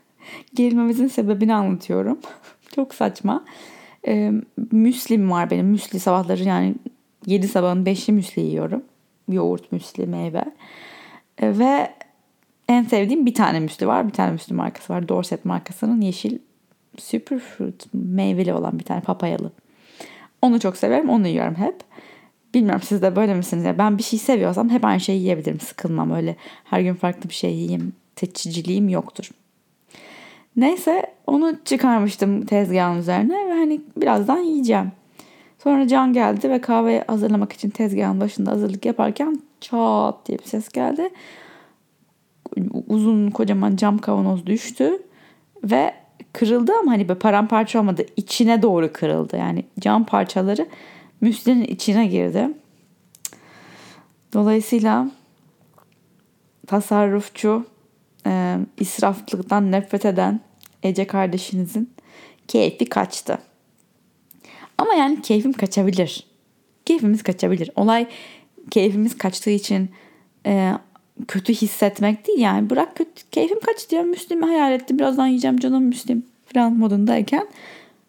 Gerilmemizin 0.54 1.06
sebebini 1.06 1.54
anlatıyorum. 1.54 2.18
Çok 2.74 2.94
saçma. 2.94 3.44
Ee, 4.06 4.32
müslim 4.72 5.30
var 5.30 5.50
benim. 5.50 5.66
Müsli 5.66 6.00
sabahları 6.00 6.42
yani 6.42 6.74
7 7.26 7.48
sabahın 7.48 7.84
5'i 7.84 8.12
müsli 8.12 8.42
yiyorum. 8.42 8.82
Yoğurt, 9.28 9.72
müsli, 9.72 10.06
meyve. 10.06 10.44
Ee, 11.38 11.58
ve 11.58 11.94
en 12.68 12.84
sevdiğim 12.84 13.26
bir 13.26 13.34
tane 13.34 13.60
müsli 13.60 13.86
var. 13.86 14.08
Bir 14.08 14.12
tane 14.12 14.32
müsli 14.32 14.54
markası 14.54 14.92
var. 14.92 15.08
Dorset 15.08 15.44
markasının 15.44 16.00
yeşil 16.00 16.38
superfruit 16.98 17.86
meyveli 17.92 18.54
olan 18.54 18.78
bir 18.78 18.84
tane 18.84 19.00
papayalı. 19.00 19.52
Onu 20.42 20.60
çok 20.60 20.76
severim. 20.76 21.10
Onu 21.10 21.26
yiyorum 21.28 21.54
hep. 21.54 21.76
Bilmiyorum 22.54 22.82
siz 22.84 23.02
de 23.02 23.16
böyle 23.16 23.34
misiniz? 23.34 23.64
Yani 23.64 23.78
ben 23.78 23.98
bir 23.98 24.02
şey 24.02 24.18
seviyorsam 24.18 24.70
hep 24.70 24.84
aynı 24.84 25.00
şeyi 25.00 25.20
yiyebilirim. 25.20 25.60
Sıkılmam 25.60 26.10
öyle. 26.12 26.36
Her 26.64 26.80
gün 26.80 26.94
farklı 26.94 27.28
bir 27.28 27.34
şey 27.34 27.54
yiyeyim. 27.54 27.92
Seçiciliğim 28.16 28.88
yoktur. 28.88 29.30
Neyse 30.56 31.02
onu 31.26 31.54
çıkarmıştım 31.64 32.46
tezgahın 32.46 32.98
üzerine 32.98 33.46
ve 33.46 33.52
hani 33.52 33.80
birazdan 33.96 34.38
yiyeceğim. 34.38 34.92
Sonra 35.62 35.88
Can 35.88 36.12
geldi 36.12 36.50
ve 36.50 36.60
kahve 36.60 37.04
hazırlamak 37.06 37.52
için 37.52 37.70
tezgahın 37.70 38.20
başında 38.20 38.50
hazırlık 38.50 38.86
yaparken 38.86 39.40
çat 39.60 40.26
diye 40.26 40.38
bir 40.38 40.44
ses 40.44 40.68
geldi. 40.68 41.10
Uzun 42.88 43.30
kocaman 43.30 43.76
cam 43.76 43.98
kavanoz 43.98 44.46
düştü 44.46 45.02
ve 45.64 45.94
kırıldı 46.32 46.72
ama 46.80 46.92
hani 46.92 47.08
böyle 47.08 47.18
paramparça 47.18 47.80
olmadı. 47.80 48.06
İçine 48.16 48.62
doğru 48.62 48.92
kırıldı. 48.92 49.36
Yani 49.36 49.64
cam 49.80 50.04
parçaları 50.04 50.66
müslinin 51.20 51.64
içine 51.64 52.06
girdi. 52.06 52.48
Dolayısıyla 54.32 55.10
tasarrufçu, 56.66 57.66
e, 58.26 58.56
israflıktan 58.78 59.72
nefret 59.72 60.04
eden 60.04 60.40
Ece 60.82 61.06
kardeşinizin 61.06 61.90
keyfi 62.48 62.84
kaçtı. 62.84 63.38
Ama 64.78 64.94
yani 64.94 65.22
keyfim 65.22 65.52
kaçabilir. 65.52 66.26
Keyfimiz 66.84 67.22
kaçabilir. 67.22 67.70
Olay 67.76 68.06
keyfimiz 68.70 69.18
kaçtığı 69.18 69.50
için 69.50 69.90
e, 70.46 70.72
kötü 71.28 71.54
hissetmek 71.54 72.26
değil 72.26 72.38
yani 72.38 72.70
bırak 72.70 72.96
kötü, 72.96 73.30
keyfim 73.30 73.60
kaç 73.60 73.90
diyor 73.90 74.02
Müslim'i 74.02 74.46
hayal 74.46 74.72
ettim 74.72 74.98
birazdan 74.98 75.26
yiyeceğim 75.26 75.58
canım 75.58 75.84
Müslim 75.84 76.26
falan 76.54 76.72
modundayken 76.72 77.48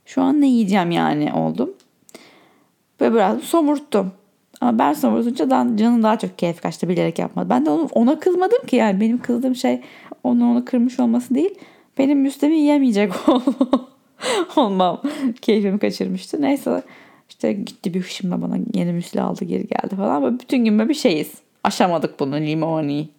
şu 0.06 0.22
an 0.22 0.42
ne 0.42 0.48
yiyeceğim 0.48 0.92
yani 0.92 1.34
oldum. 1.34 1.74
Ve 3.02 3.14
biraz 3.14 3.42
somurttum. 3.42 4.12
Ama 4.62 4.80
ben 4.80 4.94
somurtunca 4.94 5.50
canım 5.50 6.04
daha 6.04 6.20
çok 6.20 6.38
keyif 6.38 6.62
kaçtı 6.62 6.90
bilerek 6.90 7.20
yapmadı. 7.20 7.50
Ben 7.50 7.66
de 7.66 7.70
onu, 7.70 7.90
ona 7.92 8.20
kızmadım 8.20 8.66
ki 8.68 8.76
yani 8.76 9.02
benim 9.02 9.22
kızdığım 9.22 9.56
şey 9.56 9.82
onu 10.24 10.52
onu 10.52 10.66
kırmış 10.66 11.00
olması 11.00 11.36
değil. 11.36 11.56
Benim 11.98 12.20
Müslim'i 12.20 12.58
yiyemeyecek 12.58 13.14
olmam 14.56 15.02
keyfimi 15.42 15.80
kaçırmıştı. 15.80 16.42
Neyse 16.42 16.84
işte 17.30 17.54
gitti 17.54 17.94
bir 17.94 18.02
hışımla 18.02 18.42
bana 18.42 18.58
yeni 18.74 18.94
müsli 18.94 19.22
aldı 19.22 19.46
geri 19.46 19.68
geldi 19.68 19.96
falan. 19.96 20.24
Böyle 20.24 20.40
bütün 20.40 20.66
gün 20.66 20.80
böyle 20.80 20.90
bir 20.90 20.94
şeyiz. 20.94 21.32
Aşamadık 21.64 22.20
bunu 22.20 22.36
limoni. 22.36 23.10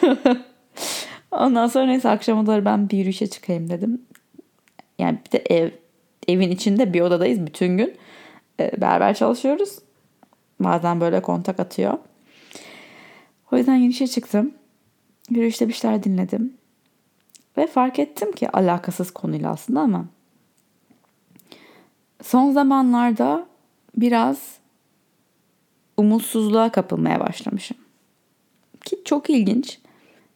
Ondan 1.30 1.66
sonra 1.66 1.86
neyse 1.86 2.08
akşama 2.08 2.46
doğru 2.46 2.64
ben 2.64 2.90
bir 2.90 2.98
yürüyüşe 2.98 3.26
çıkayım 3.26 3.70
dedim. 3.70 4.02
Yani 4.98 5.18
bir 5.26 5.32
de 5.32 5.38
ev 5.38 5.70
evin 6.28 6.50
içinde 6.50 6.92
bir 6.92 7.00
odadayız 7.00 7.46
bütün 7.46 7.78
gün. 7.78 7.94
E, 8.60 8.80
beraber 8.80 9.14
çalışıyoruz. 9.14 9.78
Bazen 10.60 11.00
böyle 11.00 11.22
kontak 11.22 11.60
atıyor. 11.60 11.98
O 13.52 13.56
yüzden 13.56 13.74
yürüyüşe 13.74 14.06
çıktım. 14.06 14.54
Yürüyüşte 15.30 15.68
bir 15.68 15.72
şeyler 15.72 16.04
dinledim. 16.04 16.54
Ve 17.56 17.66
fark 17.66 17.98
ettim 17.98 18.32
ki 18.32 18.50
alakasız 18.50 19.10
konuyla 19.10 19.50
aslında 19.50 19.80
ama 19.80 20.04
son 22.22 22.52
zamanlarda 22.52 23.46
biraz 23.96 24.58
umutsuzluğa 25.96 26.72
kapılmaya 26.72 27.20
başlamışım. 27.20 27.76
Ki 28.84 29.02
çok 29.04 29.30
ilginç. 29.30 29.78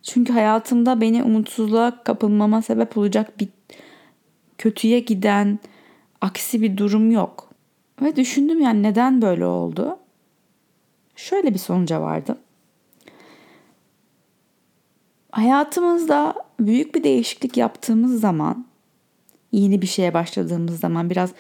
Çünkü 0.03 0.33
hayatımda 0.33 1.01
beni 1.01 1.23
umutsuzluğa 1.23 2.03
kapılmama 2.05 2.63
sebep 2.63 2.99
olacak 2.99 3.41
bir 3.41 3.49
kötüye 4.59 5.01
giden 5.01 5.59
aksi 6.21 6.63
bir 6.63 6.77
durum 6.77 7.11
yok. 7.11 7.48
Ve 8.03 8.17
düşündüm 8.17 8.61
yani 8.61 8.83
neden 8.83 9.23
böyle 9.23 9.45
oldu? 9.47 9.99
Şöyle 11.17 11.55
bir 11.55 11.59
sonuca 11.59 12.01
vardım. 12.01 12.39
Hayatımızda 15.33 16.35
büyük 16.61 16.95
bir 16.95 17.05
değişiklik 17.05 17.57
yaptığımız 17.57 18.21
zaman, 18.21 18.67
yeni 19.53 19.83
bir 19.83 19.87
şeye 19.87 20.15
başladığımız 20.15 20.81
zaman 20.81 21.11
biraz 21.11 21.31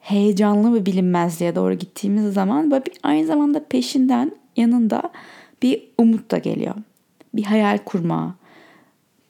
heyecanlı 0.00 0.80
bir 0.80 0.86
bilinmezliğe 0.86 1.54
doğru 1.54 1.74
gittiğimiz 1.74 2.34
zaman 2.34 2.70
böyle 2.70 2.86
bir, 2.86 2.92
aynı 3.02 3.26
zamanda 3.26 3.64
peşinden 3.68 4.32
yanında 4.56 5.02
bir 5.62 5.88
umut 5.98 6.30
da 6.30 6.38
geliyor. 6.38 6.74
Bir 7.34 7.44
hayal 7.44 7.78
kurma, 7.78 8.34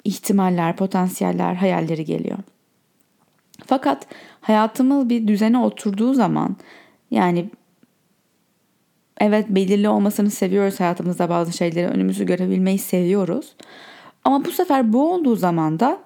ihtimaller, 0.05 0.77
potansiyeller, 0.77 1.55
hayalleri 1.55 2.05
geliyor. 2.05 2.39
Fakat 3.67 4.07
hayatımız 4.45 5.09
bir 5.09 5.29
düzene 5.29 5.59
oturduğu 5.59 6.15
zaman 6.15 6.57
yani 7.11 7.51
evet 9.21 9.49
belirli 9.49 9.89
olmasını 9.89 10.31
seviyoruz 10.31 10.81
hayatımızda 10.81 11.29
bazı 11.29 11.53
şeyleri 11.53 11.87
önümüzü 11.87 12.27
görebilmeyi 12.27 12.79
seviyoruz. 12.79 13.55
Ama 14.25 14.45
bu 14.45 14.51
sefer 14.51 14.93
bu 14.93 15.13
olduğu 15.13 15.37
zaman 15.37 15.81
da 15.81 15.99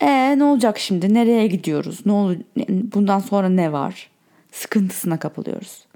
e 0.00 0.38
ne 0.38 0.44
olacak 0.44 0.78
şimdi? 0.78 1.14
Nereye 1.14 1.46
gidiyoruz? 1.46 2.06
Ne 2.06 2.12
olur? 2.12 2.36
Bundan 2.68 3.18
sonra 3.18 3.48
ne 3.48 3.72
var? 3.72 4.10
Sıkıntısına 4.52 5.18
kapılıyoruz. 5.18 5.86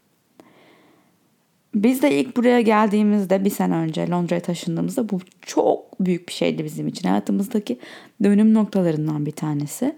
Biz 1.74 2.02
de 2.02 2.20
ilk 2.20 2.36
buraya 2.36 2.60
geldiğimizde 2.60 3.44
bir 3.44 3.50
sene 3.50 3.74
önce 3.74 4.08
Londra'ya 4.08 4.42
taşındığımızda 4.42 5.08
bu 5.08 5.20
çok 5.40 6.00
büyük 6.00 6.28
bir 6.28 6.32
şeydi 6.32 6.64
bizim 6.64 6.88
için. 6.88 7.08
Hayatımızdaki 7.08 7.78
dönüm 8.22 8.54
noktalarından 8.54 9.26
bir 9.26 9.32
tanesi. 9.32 9.96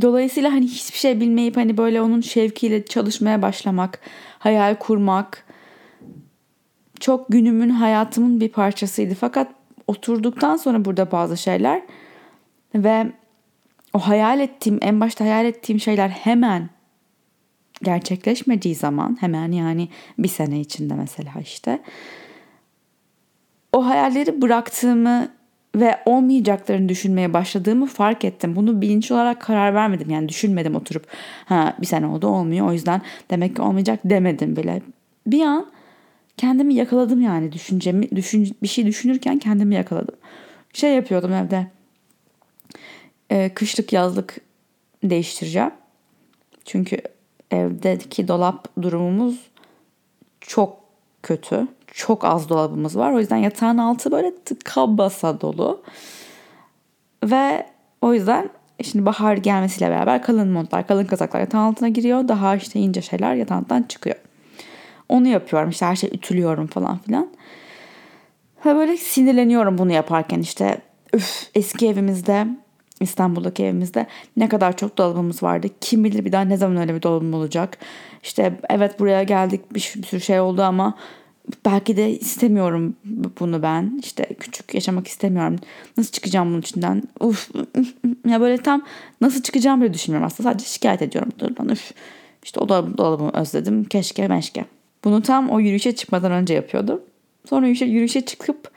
Dolayısıyla 0.00 0.52
hani 0.52 0.64
hiçbir 0.64 0.98
şey 0.98 1.20
bilmeyip 1.20 1.56
hani 1.56 1.76
böyle 1.76 2.02
onun 2.02 2.20
şevkiyle 2.20 2.84
çalışmaya 2.84 3.42
başlamak, 3.42 4.00
hayal 4.38 4.74
kurmak 4.74 5.46
çok 7.00 7.26
günümün 7.28 7.70
hayatımın 7.70 8.40
bir 8.40 8.48
parçasıydı. 8.48 9.14
Fakat 9.14 9.48
oturduktan 9.86 10.56
sonra 10.56 10.84
burada 10.84 11.12
bazı 11.12 11.36
şeyler 11.36 11.82
ve 12.74 13.12
o 13.92 13.98
hayal 13.98 14.40
ettiğim, 14.40 14.78
en 14.82 15.00
başta 15.00 15.24
hayal 15.24 15.46
ettiğim 15.46 15.80
şeyler 15.80 16.08
hemen 16.08 16.70
gerçekleşmediği 17.82 18.74
zaman 18.74 19.16
hemen 19.20 19.52
yani 19.52 19.88
bir 20.18 20.28
sene 20.28 20.60
içinde 20.60 20.94
mesela 20.94 21.32
işte 21.42 21.82
o 23.72 23.86
hayalleri 23.86 24.42
bıraktığımı 24.42 25.28
ve 25.74 25.98
olmayacaklarını 26.06 26.88
düşünmeye 26.88 27.32
başladığımı 27.32 27.86
fark 27.86 28.24
ettim. 28.24 28.56
Bunu 28.56 28.80
bilinçli 28.80 29.14
olarak 29.14 29.40
karar 29.40 29.74
vermedim. 29.74 30.10
Yani 30.10 30.28
düşünmedim 30.28 30.74
oturup 30.74 31.06
ha 31.46 31.76
bir 31.80 31.86
sene 31.86 32.06
oldu 32.06 32.26
olmuyor 32.26 32.68
o 32.68 32.72
yüzden 32.72 33.02
demek 33.30 33.56
ki 33.56 33.62
olmayacak 33.62 34.00
demedim 34.04 34.56
bile. 34.56 34.82
Bir 35.26 35.42
an 35.42 35.66
kendimi 36.36 36.74
yakaladım 36.74 37.20
yani 37.20 37.52
düşüncemi 37.52 38.10
düşün, 38.10 38.56
bir 38.62 38.68
şey 38.68 38.86
düşünürken 38.86 39.38
kendimi 39.38 39.74
yakaladım. 39.74 40.14
Şey 40.72 40.94
yapıyordum 40.94 41.32
evde. 41.32 41.66
Ee, 43.30 43.50
kışlık 43.54 43.92
yazlık 43.92 44.36
değiştireceğim. 45.04 45.70
Çünkü 46.64 46.98
evdeki 47.50 48.28
dolap 48.28 48.82
durumumuz 48.82 49.40
çok 50.40 50.80
kötü. 51.22 51.68
Çok 51.94 52.24
az 52.24 52.48
dolabımız 52.48 52.98
var. 52.98 53.12
O 53.12 53.18
yüzden 53.18 53.36
yatağın 53.36 53.78
altı 53.78 54.12
böyle 54.12 54.34
tıka 54.44 54.98
basa 54.98 55.40
dolu. 55.40 55.82
Ve 57.24 57.66
o 58.00 58.14
yüzden 58.14 58.50
şimdi 58.82 59.06
bahar 59.06 59.36
gelmesiyle 59.36 59.90
beraber 59.90 60.22
kalın 60.22 60.48
montlar, 60.48 60.86
kalın 60.86 61.04
kazaklar 61.04 61.40
yatağın 61.40 61.62
altına 61.62 61.88
giriyor. 61.88 62.28
Daha 62.28 62.56
işte 62.56 62.80
ince 62.80 63.02
şeyler 63.02 63.34
yatağından 63.34 63.82
çıkıyor. 63.82 64.16
Onu 65.08 65.28
yapıyorum 65.28 65.70
işte 65.70 65.86
her 65.86 65.96
şey 65.96 66.10
ütülüyorum 66.12 66.66
falan 66.66 66.98
filan. 66.98 67.28
Ve 68.66 68.74
böyle 68.74 68.96
sinirleniyorum 68.96 69.78
bunu 69.78 69.92
yaparken 69.92 70.40
işte 70.40 70.78
üf 71.12 71.50
eski 71.54 71.88
evimizde 71.88 72.46
İstanbul'daki 73.00 73.64
evimizde 73.64 74.06
ne 74.36 74.48
kadar 74.48 74.76
çok 74.76 74.98
dolabımız 74.98 75.42
vardı. 75.42 75.68
Kim 75.80 76.04
bilir 76.04 76.24
bir 76.24 76.32
daha 76.32 76.42
ne 76.42 76.56
zaman 76.56 76.76
öyle 76.76 76.94
bir 76.94 77.02
dolabım 77.02 77.34
olacak. 77.34 77.78
İşte 78.22 78.60
evet 78.70 79.00
buraya 79.00 79.22
geldik 79.22 79.74
bir, 79.74 79.92
bir 79.96 80.06
sürü 80.06 80.20
şey 80.20 80.40
oldu 80.40 80.62
ama 80.62 80.94
belki 81.64 81.96
de 81.96 82.18
istemiyorum 82.18 82.96
bunu 83.40 83.62
ben. 83.62 84.00
İşte 84.02 84.24
küçük 84.40 84.74
yaşamak 84.74 85.06
istemiyorum. 85.06 85.56
Nasıl 85.96 86.12
çıkacağım 86.12 86.48
bunun 86.48 86.60
içinden? 86.60 87.02
Uf. 87.20 87.50
Ya 88.28 88.40
böyle 88.40 88.56
tam 88.56 88.82
nasıl 89.20 89.42
çıkacağım 89.42 89.80
bile 89.80 89.94
düşünmüyorum 89.94 90.26
aslında. 90.26 90.50
Sadece 90.50 90.64
şikayet 90.64 91.02
ediyorum 91.02 91.32
durumdan. 91.38 91.68
Üf. 91.68 91.92
İşte 92.42 92.60
o 92.60 92.68
dolabımı, 92.68 92.98
dolabımı 92.98 93.30
özledim. 93.30 93.84
Keşke 93.84 94.28
meşke. 94.28 94.64
Bunu 95.04 95.22
tam 95.22 95.50
o 95.50 95.60
yürüyüşe 95.60 95.94
çıkmadan 95.94 96.32
önce 96.32 96.54
yapıyordum. 96.54 97.00
Sonra 97.48 97.60
yürüyüşe, 97.60 97.84
yürüyüşe 97.84 98.20
çıkıp 98.20 98.70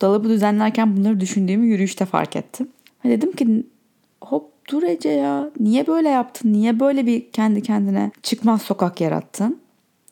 dolabı 0.00 0.28
düzenlerken 0.28 0.96
bunları 0.96 1.20
düşündüğümü 1.20 1.66
yürüyüşte 1.66 2.04
fark 2.04 2.36
ettim. 2.36 2.68
Dedim 3.04 3.32
ki 3.32 3.66
hop 4.20 4.50
dur 4.70 4.82
Ece 4.82 5.08
ya 5.08 5.50
niye 5.60 5.86
böyle 5.86 6.08
yaptın? 6.08 6.52
Niye 6.52 6.80
böyle 6.80 7.06
bir 7.06 7.30
kendi 7.30 7.62
kendine 7.62 8.10
çıkmaz 8.22 8.62
sokak 8.62 9.00
yarattın? 9.00 9.60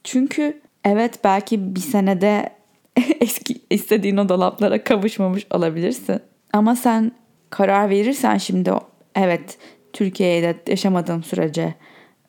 Çünkü 0.05 0.61
evet 0.87 1.19
belki 1.25 1.75
bir 1.76 1.81
senede 1.81 2.50
eski 3.21 3.61
istediğin 3.71 4.16
o 4.16 4.28
dolaplara 4.28 4.85
kavuşmamış 4.85 5.47
olabilirsin. 5.50 6.21
Ama 6.52 6.76
sen 6.76 7.12
karar 7.50 7.90
verirsen 7.90 8.38
şimdi 8.38 8.73
evet 9.14 9.59
Türkiye'de 9.93 10.57
yaşamadığım 10.66 11.23
sürece 11.23 11.75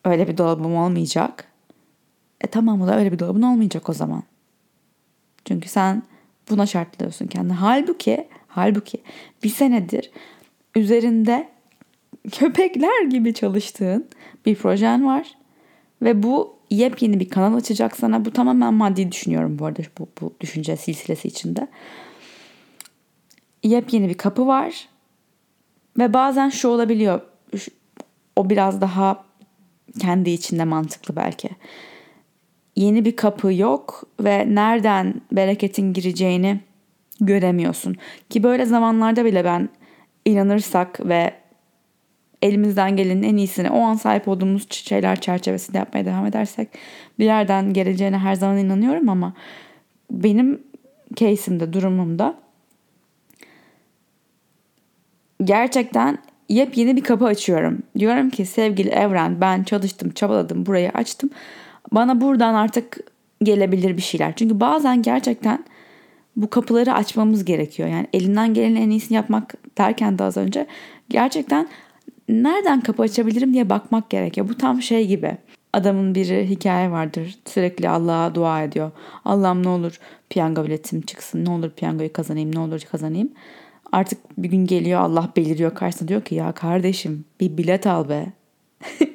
öyle 0.06 0.28
bir 0.28 0.38
dolabım 0.38 0.76
olmayacak. 0.76 1.46
E 2.42 2.48
tamam 2.48 2.88
da 2.88 3.00
öyle 3.00 3.12
bir 3.12 3.20
dolabın 3.20 3.42
olmayacak 3.42 3.90
o 3.90 3.94
zaman. 3.94 4.24
Çünkü 5.46 5.70
sen 5.70 6.04
buna 6.50 6.66
şartlıyorsun 6.66 7.28
kendini. 7.28 7.54
Halbuki, 7.54 8.28
halbuki 8.48 9.02
bir 9.44 9.50
senedir 9.50 10.12
üzerinde 10.76 11.50
köpekler 12.32 13.04
gibi 13.04 13.34
çalıştığın 13.34 14.08
bir 14.46 14.56
projen 14.56 15.06
var. 15.06 15.38
Ve 16.02 16.24
bu 16.24 16.57
yepyeni 16.70 17.20
bir 17.20 17.30
kanal 17.30 17.56
açacak 17.56 17.98
sana. 17.98 18.26
Bu 18.26 18.32
tamamen 18.32 18.74
maddi 18.74 19.12
düşünüyorum 19.12 19.60
bu 19.60 19.66
arada 19.66 19.82
bu, 20.00 20.08
bu 20.22 20.34
düşünce 20.40 20.78
silsilesi 20.78 21.28
içinde. 21.28 21.68
Yepyeni 23.64 24.10
bir 24.10 24.18
kapı 24.18 24.48
var. 24.48 24.88
Ve 25.98 26.14
bazen 26.14 26.50
şu 26.50 26.68
olabiliyor. 26.68 27.22
O 28.36 28.50
biraz 28.50 28.82
daha 28.82 29.26
kendi 30.00 30.30
içinde 30.30 30.64
mantıklı 30.64 31.16
belki. 31.16 31.50
Yeni 32.76 33.06
bir 33.06 33.16
kapı 33.16 33.54
yok 33.54 34.04
ve 34.20 34.56
nereden 34.56 35.22
bereketin 35.32 35.94
gireceğini 35.94 36.60
göremiyorsun. 37.22 37.96
Ki 38.30 38.44
böyle 38.44 38.66
zamanlarda 38.66 39.26
bile 39.26 39.46
ben 39.46 39.70
inanırsak 40.26 41.08
ve 41.08 41.34
elimizden 42.42 42.96
gelenin 42.96 43.24
en 43.24 43.38
iyisini 43.38 43.70
o 43.70 43.80
an 43.80 43.96
sahip 43.96 44.28
olduğumuz 44.28 44.72
şeyler 44.72 45.22
çerçevesinde 45.22 45.78
yapmaya 45.78 46.06
devam 46.06 46.26
edersek 46.26 46.70
bir 47.20 47.26
yerden 47.26 47.74
geleceğine 47.74 48.18
her 48.18 48.36
zaman 48.36 48.58
inanıyorum 48.58 49.10
ama 49.10 49.34
benim 50.12 50.62
case'imde, 51.16 51.74
durumumda 51.74 52.36
gerçekten 55.44 56.18
yepyeni 56.50 56.96
bir 56.96 57.04
kapı 57.04 57.26
açıyorum. 57.26 57.80
Diyorum 57.98 58.30
ki 58.30 58.46
sevgili 58.46 58.90
evren 58.90 59.42
ben 59.42 59.64
çalıştım, 59.64 60.12
çabaladım, 60.12 60.66
burayı 60.66 60.90
açtım. 60.90 61.30
Bana 61.92 62.22
buradan 62.22 62.54
artık 62.54 62.98
gelebilir 63.44 63.98
bir 63.98 64.02
şeyler. 64.02 64.36
Çünkü 64.36 64.60
bazen 64.60 65.02
gerçekten 65.02 65.66
bu 66.36 66.50
kapıları 66.50 66.94
açmamız 66.94 67.46
gerekiyor. 67.46 67.90
Yani 67.90 68.08
elinden 68.14 68.54
gelenin 68.54 68.76
en 68.76 68.90
iyisini 68.90 69.16
yapmak 69.16 69.54
derken 69.78 70.20
de 70.20 70.24
az 70.24 70.38
önce 70.38 70.68
gerçekten 71.10 71.68
nereden 72.30 72.82
kapı 72.82 73.04
açabilirim 73.04 73.54
diye 73.54 73.70
bakmak 73.70 74.10
gerekiyor. 74.10 74.50
Bu 74.50 74.58
tam 74.58 74.82
şey 74.82 75.08
gibi. 75.08 75.38
Adamın 75.74 76.16
biri 76.16 76.50
hikaye 76.50 76.92
vardır. 76.92 77.36
Sürekli 77.46 77.90
Allah'a 77.90 78.36
dua 78.36 78.64
ediyor. 78.64 78.92
Allah'ım 79.26 79.64
ne 79.64 79.70
olur 79.70 80.00
piyango 80.30 80.66
biletim 80.66 81.02
çıksın. 81.02 81.46
Ne 81.46 81.50
olur 81.50 81.72
piyangoyu 81.72 82.14
kazanayım. 82.14 82.56
Ne 82.56 82.60
olur 82.60 82.82
kazanayım. 82.92 83.30
Artık 83.92 84.20
bir 84.38 84.50
gün 84.50 84.66
geliyor 84.66 85.00
Allah 85.00 85.30
beliriyor 85.38 85.76
karşısına 85.76 86.08
diyor 86.08 86.22
ki 86.22 86.36
ya 86.36 86.52
kardeşim 86.52 87.26
bir 87.40 87.58
bilet 87.58 87.88
al 87.88 88.10
be. 88.10 88.26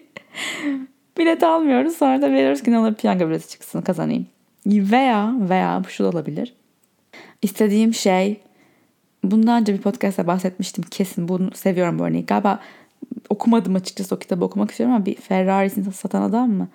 bilet 1.18 1.42
almıyoruz 1.42 1.96
sonra 1.96 2.22
da 2.22 2.32
veriyoruz 2.32 2.62
ki 2.62 2.70
ne 2.70 2.78
olur 2.78 2.94
piyango 2.94 3.28
bileti 3.28 3.48
çıksın 3.48 3.82
kazanayım. 3.82 4.26
Veya 4.66 5.34
veya 5.40 5.82
şu 5.88 6.04
da 6.04 6.08
olabilir. 6.08 6.54
İstediğim 7.42 7.94
şey 7.94 8.40
bundan 9.24 9.60
önce 9.60 9.74
bir 9.74 9.80
podcast'ta 9.80 10.26
bahsetmiştim 10.26 10.84
kesin 10.90 11.28
bunu 11.28 11.50
seviyorum 11.54 11.98
bu 11.98 12.04
örneği. 12.04 12.26
Galiba 12.26 12.60
okumadım 13.28 13.74
açıkçası 13.74 14.14
o 14.14 14.18
kitabı 14.18 14.44
okumak 14.44 14.70
istiyorum 14.70 14.94
ama 14.94 15.06
bir 15.06 15.14
Ferrari'sini 15.14 15.92
satan 15.92 16.22
adam 16.22 16.50
mı? 16.50 16.68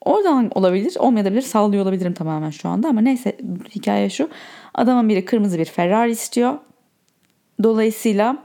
Oradan 0.00 0.50
olabilir, 0.54 0.96
olmayabilir, 0.98 1.42
sallıyor 1.42 1.82
olabilirim 1.82 2.14
tamamen 2.14 2.50
şu 2.50 2.68
anda 2.68 2.88
ama 2.88 3.00
neyse 3.00 3.36
hikaye 3.74 4.10
şu. 4.10 4.28
Adamın 4.74 5.08
biri 5.08 5.24
kırmızı 5.24 5.58
bir 5.58 5.64
Ferrari 5.64 6.10
istiyor. 6.10 6.54
Dolayısıyla 7.62 8.36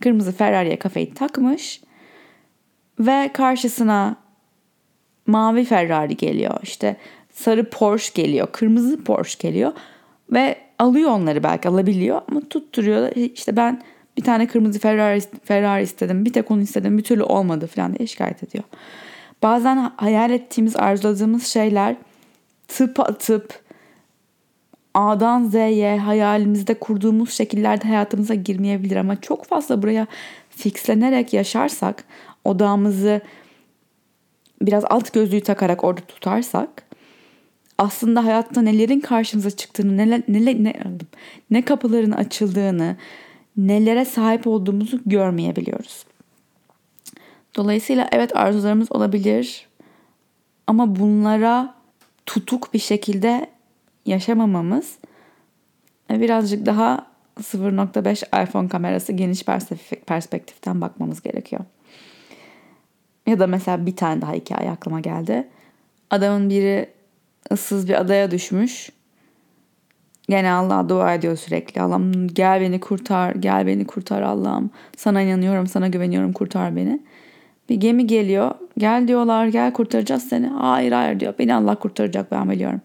kırmızı 0.00 0.32
Ferrari'ye 0.32 0.78
kafayı 0.78 1.14
takmış 1.14 1.80
ve 3.00 3.30
karşısına 3.32 4.16
mavi 5.26 5.64
Ferrari 5.64 6.16
geliyor. 6.16 6.60
İşte 6.62 6.96
sarı 7.32 7.70
Porsche 7.70 8.22
geliyor, 8.22 8.48
kırmızı 8.52 9.04
Porsche 9.04 9.48
geliyor 9.48 9.72
ve 10.32 10.56
alıyor 10.78 11.10
onları 11.10 11.42
belki 11.42 11.68
alabiliyor 11.68 12.20
ama 12.30 12.40
tutturuyor. 12.40 13.10
İşte 13.16 13.56
ben 13.56 13.82
bir 14.16 14.22
tane 14.22 14.46
kırmızı 14.46 14.78
Ferrari, 14.78 15.20
Ferrari 15.44 15.82
istedim, 15.82 16.24
bir 16.24 16.32
tek 16.32 16.50
onu 16.50 16.60
istedim, 16.60 16.98
bir 16.98 17.02
türlü 17.02 17.22
olmadı 17.22 17.66
falan 17.66 17.94
diye 17.94 18.06
şikayet 18.06 18.42
ediyor. 18.42 18.64
Bazen 19.42 19.92
hayal 19.96 20.30
ettiğimiz, 20.30 20.76
arzuladığımız 20.76 21.46
şeyler 21.46 21.96
tıp 22.68 23.00
atıp 23.00 23.66
A'dan 24.94 25.44
Z'ye 25.44 25.98
hayalimizde 25.98 26.74
kurduğumuz 26.74 27.30
şekillerde 27.30 27.88
hayatımıza 27.88 28.34
girmeyebilir 28.34 28.96
ama 28.96 29.20
çok 29.20 29.44
fazla 29.44 29.82
buraya 29.82 30.06
fixlenerek 30.50 31.32
yaşarsak, 31.32 32.04
odağımızı 32.44 33.20
biraz 34.62 34.84
alt 34.84 35.12
gözlüğü 35.12 35.40
takarak 35.40 35.84
orada 35.84 36.00
tutarsak 36.00 36.82
aslında 37.78 38.24
hayatta 38.24 38.62
nelerin 38.62 39.00
karşımıza 39.00 39.50
çıktığını, 39.50 39.96
ne, 39.96 40.22
ne, 40.28 40.64
ne, 40.64 40.82
ne 41.50 41.62
kapıların 41.62 42.12
açıldığını, 42.12 42.96
nelere 43.56 44.04
sahip 44.04 44.46
olduğumuzu 44.46 45.00
görmeyebiliyoruz. 45.06 46.04
Dolayısıyla 47.56 48.08
evet 48.12 48.36
arzularımız 48.36 48.92
olabilir 48.92 49.66
ama 50.66 50.96
bunlara 50.96 51.74
tutuk 52.26 52.74
bir 52.74 52.78
şekilde 52.78 53.50
yaşamamamız 54.06 54.98
birazcık 56.10 56.66
daha 56.66 57.06
0.5 57.40 58.44
iPhone 58.44 58.68
kamerası 58.68 59.12
geniş 59.12 59.44
perspektiften 60.06 60.80
bakmamız 60.80 61.22
gerekiyor. 61.22 61.62
Ya 63.26 63.38
da 63.38 63.46
mesela 63.46 63.86
bir 63.86 63.96
tane 63.96 64.22
daha 64.22 64.32
hikaye 64.32 64.70
aklıma 64.70 65.00
geldi. 65.00 65.48
Adamın 66.10 66.50
biri 66.50 66.90
ıssız 67.52 67.88
bir 67.88 68.00
adaya 68.00 68.30
düşmüş. 68.30 68.90
Gene 70.28 70.52
Allah'a 70.52 70.88
dua 70.88 71.14
ediyor 71.14 71.36
sürekli. 71.36 71.80
Allah'ım 71.80 72.28
gel 72.28 72.60
beni 72.60 72.80
kurtar, 72.80 73.34
gel 73.34 73.66
beni 73.66 73.86
kurtar 73.86 74.22
Allah'ım. 74.22 74.70
Sana 74.96 75.22
inanıyorum, 75.22 75.66
sana 75.66 75.88
güveniyorum, 75.88 76.32
kurtar 76.32 76.76
beni. 76.76 77.02
Bir 77.68 77.74
gemi 77.74 78.06
geliyor. 78.06 78.50
Gel 78.78 79.08
diyorlar, 79.08 79.46
gel 79.46 79.72
kurtaracağız 79.72 80.22
seni. 80.28 80.46
Hayır 80.46 80.92
hayır 80.92 81.20
diyor. 81.20 81.34
Beni 81.38 81.54
Allah 81.54 81.74
kurtaracak 81.74 82.32
ben 82.32 82.50
biliyorum. 82.50 82.80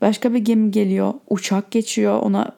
Başka 0.00 0.34
bir 0.34 0.38
gemi 0.38 0.70
geliyor. 0.70 1.14
Uçak 1.30 1.70
geçiyor. 1.70 2.20
Ona 2.22 2.52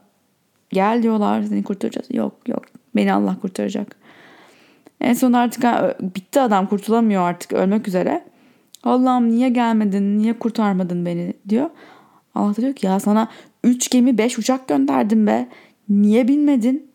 gel 0.70 1.03
diyorlar 1.03 1.42
seni 1.42 1.62
kurtaracağız. 1.62 2.07
Yok 2.11 2.48
yok 2.48 2.62
beni 2.96 3.12
Allah 3.12 3.37
kurtaracak. 3.40 3.96
En 5.00 5.12
son 5.12 5.33
artık 5.33 5.64
bitti 6.00 6.40
adam 6.40 6.66
kurtulamıyor 6.66 7.22
artık 7.22 7.53
ölmek 7.53 7.88
üzere. 7.88 8.24
Allah'ım 8.85 9.31
niye 9.31 9.48
gelmedin 9.48 10.18
niye 10.18 10.38
kurtarmadın 10.38 11.07
beni 11.07 11.35
diyor. 11.48 11.70
Allah 12.35 12.57
da 12.57 12.62
diyor 12.62 12.72
ki 12.72 12.87
ya 12.87 13.00
sana 13.00 13.29
3 13.64 13.90
gemi 13.90 14.18
5 14.18 14.38
uçak 14.38 14.68
gönderdim 14.68 15.27
be. 15.27 15.48
Niye 15.88 16.29
binmedin? 16.29 16.90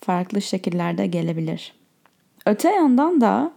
Farklı 0.00 0.42
şekillerde 0.42 1.06
gelebilir. 1.06 1.74
Öte 2.46 2.68
yandan 2.68 3.20
da 3.20 3.52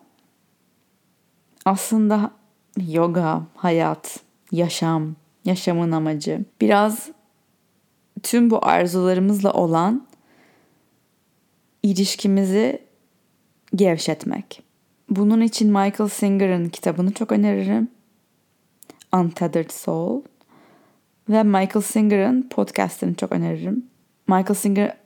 aslında 1.65 2.32
yoga, 2.88 3.43
hayat, 3.56 4.19
yaşam, 4.52 5.15
yaşamın 5.45 5.91
amacı. 5.91 6.45
Biraz 6.62 7.10
tüm 8.23 8.49
bu 8.49 8.65
arzularımızla 8.65 9.54
olan 9.54 10.08
ilişkimizi 11.84 12.82
gevşetmek. 13.75 14.63
Bunun 15.10 15.41
için 15.41 15.67
Michael 15.67 16.10
Singer'ın 16.10 16.69
kitabını 16.69 17.13
çok 17.13 17.32
öneririm. 17.32 17.88
Untethered 19.13 19.71
Soul. 19.71 20.21
Ve 21.29 21.43
Michael 21.43 21.81
Singer'ın 21.81 22.49
podcastını 22.49 23.15
çok 23.15 23.31
öneririm. 23.31 23.85
Michael 24.27 24.53
Singer 24.53 24.97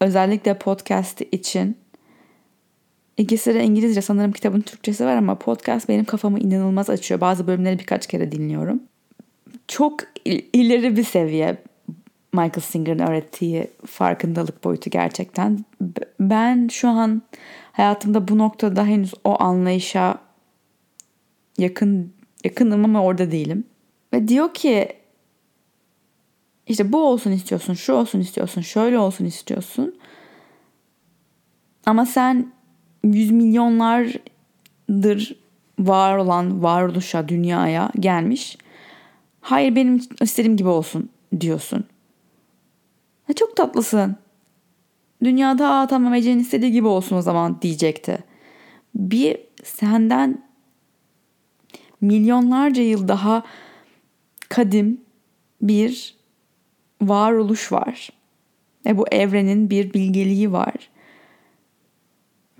özellikle 0.00 0.58
podcast 0.58 1.20
için 1.32 1.76
İkisi 3.16 3.54
de 3.54 3.64
İngilizce 3.64 4.02
sanırım 4.02 4.32
kitabın 4.32 4.60
Türkçesi 4.60 5.04
var 5.04 5.16
ama 5.16 5.38
podcast 5.38 5.88
benim 5.88 6.04
kafamı 6.04 6.38
inanılmaz 6.38 6.90
açıyor. 6.90 7.20
Bazı 7.20 7.46
bölümleri 7.46 7.78
birkaç 7.78 8.06
kere 8.06 8.32
dinliyorum. 8.32 8.82
Çok 9.68 10.00
ileri 10.52 10.96
bir 10.96 11.04
seviye 11.04 11.56
Michael 12.32 12.60
Singer'ın 12.60 12.98
öğrettiği 12.98 13.66
farkındalık 13.86 14.64
boyutu 14.64 14.90
gerçekten. 14.90 15.64
Ben 16.20 16.68
şu 16.68 16.88
an 16.88 17.22
hayatımda 17.72 18.28
bu 18.28 18.38
noktada 18.38 18.86
henüz 18.86 19.14
o 19.24 19.42
anlayışa 19.42 20.18
yakın 21.58 22.12
yakınım 22.44 22.84
ama 22.84 23.02
orada 23.02 23.30
değilim. 23.30 23.64
Ve 24.12 24.28
diyor 24.28 24.54
ki 24.54 24.88
işte 26.66 26.92
bu 26.92 27.08
olsun 27.08 27.32
istiyorsun, 27.32 27.74
şu 27.74 27.92
olsun 27.92 28.20
istiyorsun, 28.20 28.60
şöyle 28.60 28.98
olsun 28.98 29.24
istiyorsun. 29.24 29.98
Ama 31.86 32.06
sen 32.06 32.52
yüz 33.04 33.30
milyonlardır 33.30 35.36
var 35.78 36.16
olan 36.16 36.62
varoluşa, 36.62 37.28
dünyaya 37.28 37.90
gelmiş. 38.00 38.58
Hayır 39.40 39.76
benim 39.76 40.02
istediğim 40.20 40.56
gibi 40.56 40.68
olsun 40.68 41.08
diyorsun. 41.40 41.84
Ha, 43.26 43.32
çok 43.32 43.56
tatlısın. 43.56 44.16
Dünyada 45.24 45.70
Aa, 45.70 45.86
tamam 45.86 46.14
Ece'nin 46.14 46.40
istediği 46.40 46.72
gibi 46.72 46.86
olsun 46.86 47.16
o 47.16 47.22
zaman 47.22 47.62
diyecekti. 47.62 48.18
Bir 48.94 49.38
senden 49.64 50.42
milyonlarca 52.00 52.82
yıl 52.82 53.08
daha 53.08 53.42
kadim 54.48 55.00
bir 55.62 56.15
varoluş 57.08 57.72
var. 57.72 58.10
Ve 58.86 58.98
bu 58.98 59.08
evrenin 59.08 59.70
bir 59.70 59.94
bilgeliği 59.94 60.52
var. 60.52 60.74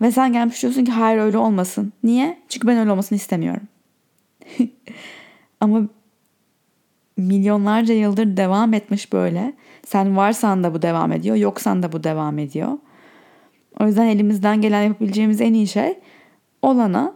Ve 0.00 0.12
sen 0.12 0.32
gelmiş 0.32 0.62
diyorsun 0.62 0.84
ki 0.84 0.92
hayır 0.92 1.18
öyle 1.18 1.38
olmasın. 1.38 1.92
Niye? 2.02 2.38
Çünkü 2.48 2.66
ben 2.66 2.78
öyle 2.78 2.90
olmasını 2.90 3.16
istemiyorum. 3.16 3.68
Ama 5.60 5.82
milyonlarca 7.16 7.94
yıldır 7.94 8.36
devam 8.36 8.74
etmiş 8.74 9.12
böyle. 9.12 9.54
Sen 9.86 10.16
varsan 10.16 10.64
da 10.64 10.74
bu 10.74 10.82
devam 10.82 11.12
ediyor, 11.12 11.36
yoksan 11.36 11.82
da 11.82 11.92
bu 11.92 12.04
devam 12.04 12.38
ediyor. 12.38 12.78
O 13.80 13.86
yüzden 13.86 14.06
elimizden 14.06 14.60
gelen 14.60 14.82
yapabileceğimiz 14.82 15.40
en 15.40 15.54
iyi 15.54 15.68
şey 15.68 15.98
olana 16.62 17.14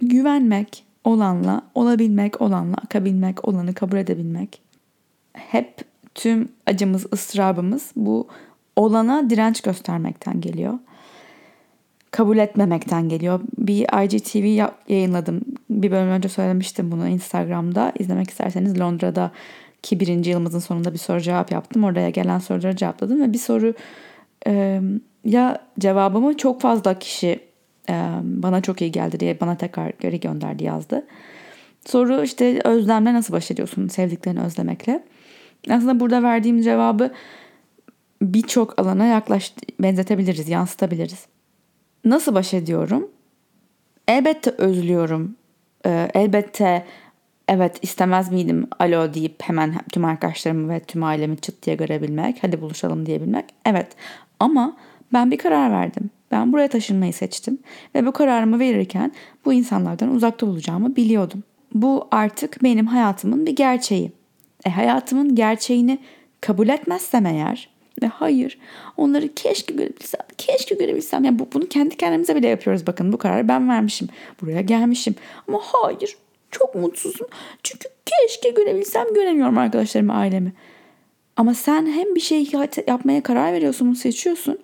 güvenmek, 0.00 0.84
olanla 1.04 1.62
olabilmek, 1.74 2.40
olanla 2.40 2.76
akabilmek, 2.76 3.48
olanı 3.48 3.74
kabul 3.74 3.96
edebilmek. 3.96 4.62
Hep 5.32 5.89
tüm 6.20 6.48
acımız, 6.66 7.06
ıstırabımız 7.12 7.92
bu 7.96 8.28
olana 8.76 9.30
direnç 9.30 9.60
göstermekten 9.60 10.40
geliyor. 10.40 10.78
kabul 12.10 12.38
etmemekten 12.38 13.08
geliyor. 13.08 13.40
Bir 13.58 14.04
IGTV 14.04 14.70
yayınladım. 14.88 15.40
Bir 15.70 15.90
bölüm 15.90 16.08
önce 16.08 16.28
söylemiştim 16.28 16.92
bunu 16.92 17.08
Instagram'da. 17.08 17.92
İzlemek 17.98 18.30
isterseniz 18.30 18.80
Londra'da 18.80 19.30
ki 19.82 20.00
birinci 20.00 20.30
yılımızın 20.30 20.58
sonunda 20.58 20.92
bir 20.92 20.98
soru 20.98 21.20
cevap 21.20 21.52
yaptım. 21.52 21.84
Oraya 21.84 22.10
gelen 22.10 22.38
soruları 22.38 22.76
cevapladım 22.76 23.22
ve 23.22 23.32
bir 23.32 23.38
soru 23.38 23.74
e, 24.46 24.80
ya 25.24 25.58
cevabımı 25.78 26.36
çok 26.36 26.60
fazla 26.60 26.98
kişi 26.98 27.40
e, 27.88 27.94
bana 28.22 28.60
çok 28.60 28.80
iyi 28.80 28.92
geldi 28.92 29.20
diye 29.20 29.40
bana 29.40 29.56
tekrar 29.56 29.92
geri 30.00 30.20
gönderdi 30.20 30.64
yazdı. 30.64 31.06
Soru 31.86 32.22
işte 32.22 32.60
özlemle 32.64 33.14
nasıl 33.14 33.34
baş 33.34 33.50
ediyorsun 33.50 33.88
sevdiklerini 33.88 34.40
özlemekle. 34.40 35.02
Aslında 35.70 36.00
burada 36.00 36.22
verdiğim 36.22 36.62
cevabı 36.62 37.12
birçok 38.22 38.80
alana 38.80 39.04
yaklaş 39.04 39.54
benzetebiliriz, 39.80 40.48
yansıtabiliriz. 40.48 41.26
Nasıl 42.04 42.34
baş 42.34 42.54
ediyorum? 42.54 43.10
Elbette 44.08 44.50
özlüyorum. 44.50 45.36
Ee, 45.86 46.10
elbette 46.14 46.84
evet 47.48 47.78
istemez 47.82 48.32
miydim 48.32 48.68
alo 48.78 49.14
deyip 49.14 49.42
hemen 49.42 49.74
tüm 49.92 50.04
arkadaşlarımı 50.04 50.72
ve 50.72 50.80
tüm 50.80 51.02
ailemi 51.02 51.36
çıt 51.36 51.62
diye 51.62 51.76
görebilmek, 51.76 52.38
hadi 52.42 52.60
buluşalım 52.60 53.06
diyebilmek. 53.06 53.44
Evet 53.64 53.86
ama 54.40 54.76
ben 55.12 55.30
bir 55.30 55.38
karar 55.38 55.70
verdim. 55.70 56.10
Ben 56.30 56.52
buraya 56.52 56.68
taşınmayı 56.68 57.12
seçtim 57.12 57.58
ve 57.94 58.06
bu 58.06 58.12
kararımı 58.12 58.58
verirken 58.58 59.12
bu 59.44 59.52
insanlardan 59.52 60.14
uzakta 60.14 60.46
olacağımı 60.46 60.96
biliyordum. 60.96 61.42
Bu 61.74 62.08
artık 62.10 62.62
benim 62.62 62.86
hayatımın 62.86 63.46
bir 63.46 63.56
gerçeği. 63.56 64.12
E 64.66 64.70
hayatımın 64.70 65.34
gerçeğini 65.34 65.98
kabul 66.40 66.68
etmezsem 66.68 67.26
eğer 67.26 67.68
ve 68.02 68.06
hayır 68.06 68.58
onları 68.96 69.34
keşke 69.34 69.74
görebilsem, 69.74 70.20
keşke 70.38 70.74
görebilsem. 70.74 71.24
Yani 71.24 71.38
bu, 71.38 71.48
bunu 71.52 71.68
kendi 71.68 71.96
kendimize 71.96 72.36
bile 72.36 72.48
yapıyoruz 72.48 72.86
bakın 72.86 73.12
bu 73.12 73.18
kararı 73.18 73.48
ben 73.48 73.68
vermişim. 73.68 74.08
Buraya 74.40 74.60
gelmişim 74.60 75.14
ama 75.48 75.60
hayır 75.62 76.16
çok 76.50 76.74
mutsuzum. 76.74 77.26
Çünkü 77.62 77.88
keşke 78.06 78.50
görebilsem 78.50 79.14
göremiyorum 79.14 79.58
arkadaşlarımı 79.58 80.14
ailemi. 80.14 80.52
Ama 81.36 81.54
sen 81.54 81.86
hem 81.86 82.14
bir 82.14 82.20
şey 82.20 82.50
yapmaya 82.86 83.22
karar 83.22 83.52
veriyorsun, 83.52 83.86
bunu 83.88 83.96
seçiyorsun. 83.96 84.58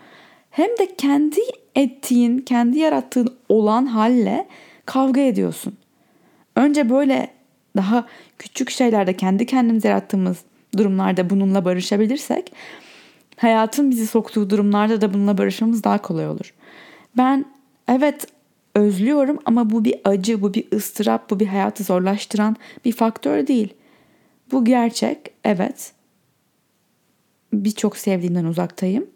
Hem 0.51 0.69
de 0.79 0.95
kendi 0.99 1.41
ettiğin, 1.75 2.39
kendi 2.39 2.79
yarattığın 2.79 3.37
olan 3.49 3.87
halle 3.87 4.47
kavga 4.87 5.21
ediyorsun. 5.21 5.77
Önce 6.57 6.91
böyle 6.91 7.36
daha 7.77 8.07
küçük 8.39 8.71
şeylerde 8.71 9.17
kendi 9.17 9.47
kendimize 9.47 9.89
yarattığımız 9.89 10.39
durumlarda 10.77 11.31
bununla 11.31 11.65
barışabilirsek 11.65 12.53
hayatın 13.37 13.91
bizi 13.91 14.07
soktuğu 14.07 14.51
durumlarda 14.51 15.01
da 15.01 15.15
bununla 15.15 15.39
barışmamız 15.39 15.85
daha 15.85 16.03
kolay 16.03 16.29
olur. 16.29 16.55
Ben 17.17 17.45
evet 17.89 18.27
özlüyorum 18.75 19.39
ama 19.45 19.71
bu 19.71 19.85
bir 19.85 20.01
acı, 20.05 20.43
bu 20.43 20.55
bir 20.55 20.73
ıstırap, 20.73 21.31
bu 21.31 21.41
bir 21.41 21.47
hayatı 21.47 21.85
zorlaştıran 21.85 22.57
bir 22.85 22.93
faktör 22.93 23.47
değil. 23.47 23.75
Bu 24.53 24.65
gerçek, 24.65 25.19
evet. 25.45 25.93
Birçok 27.53 27.97
sevdiğimden 27.97 28.45
uzaktayım. 28.45 29.07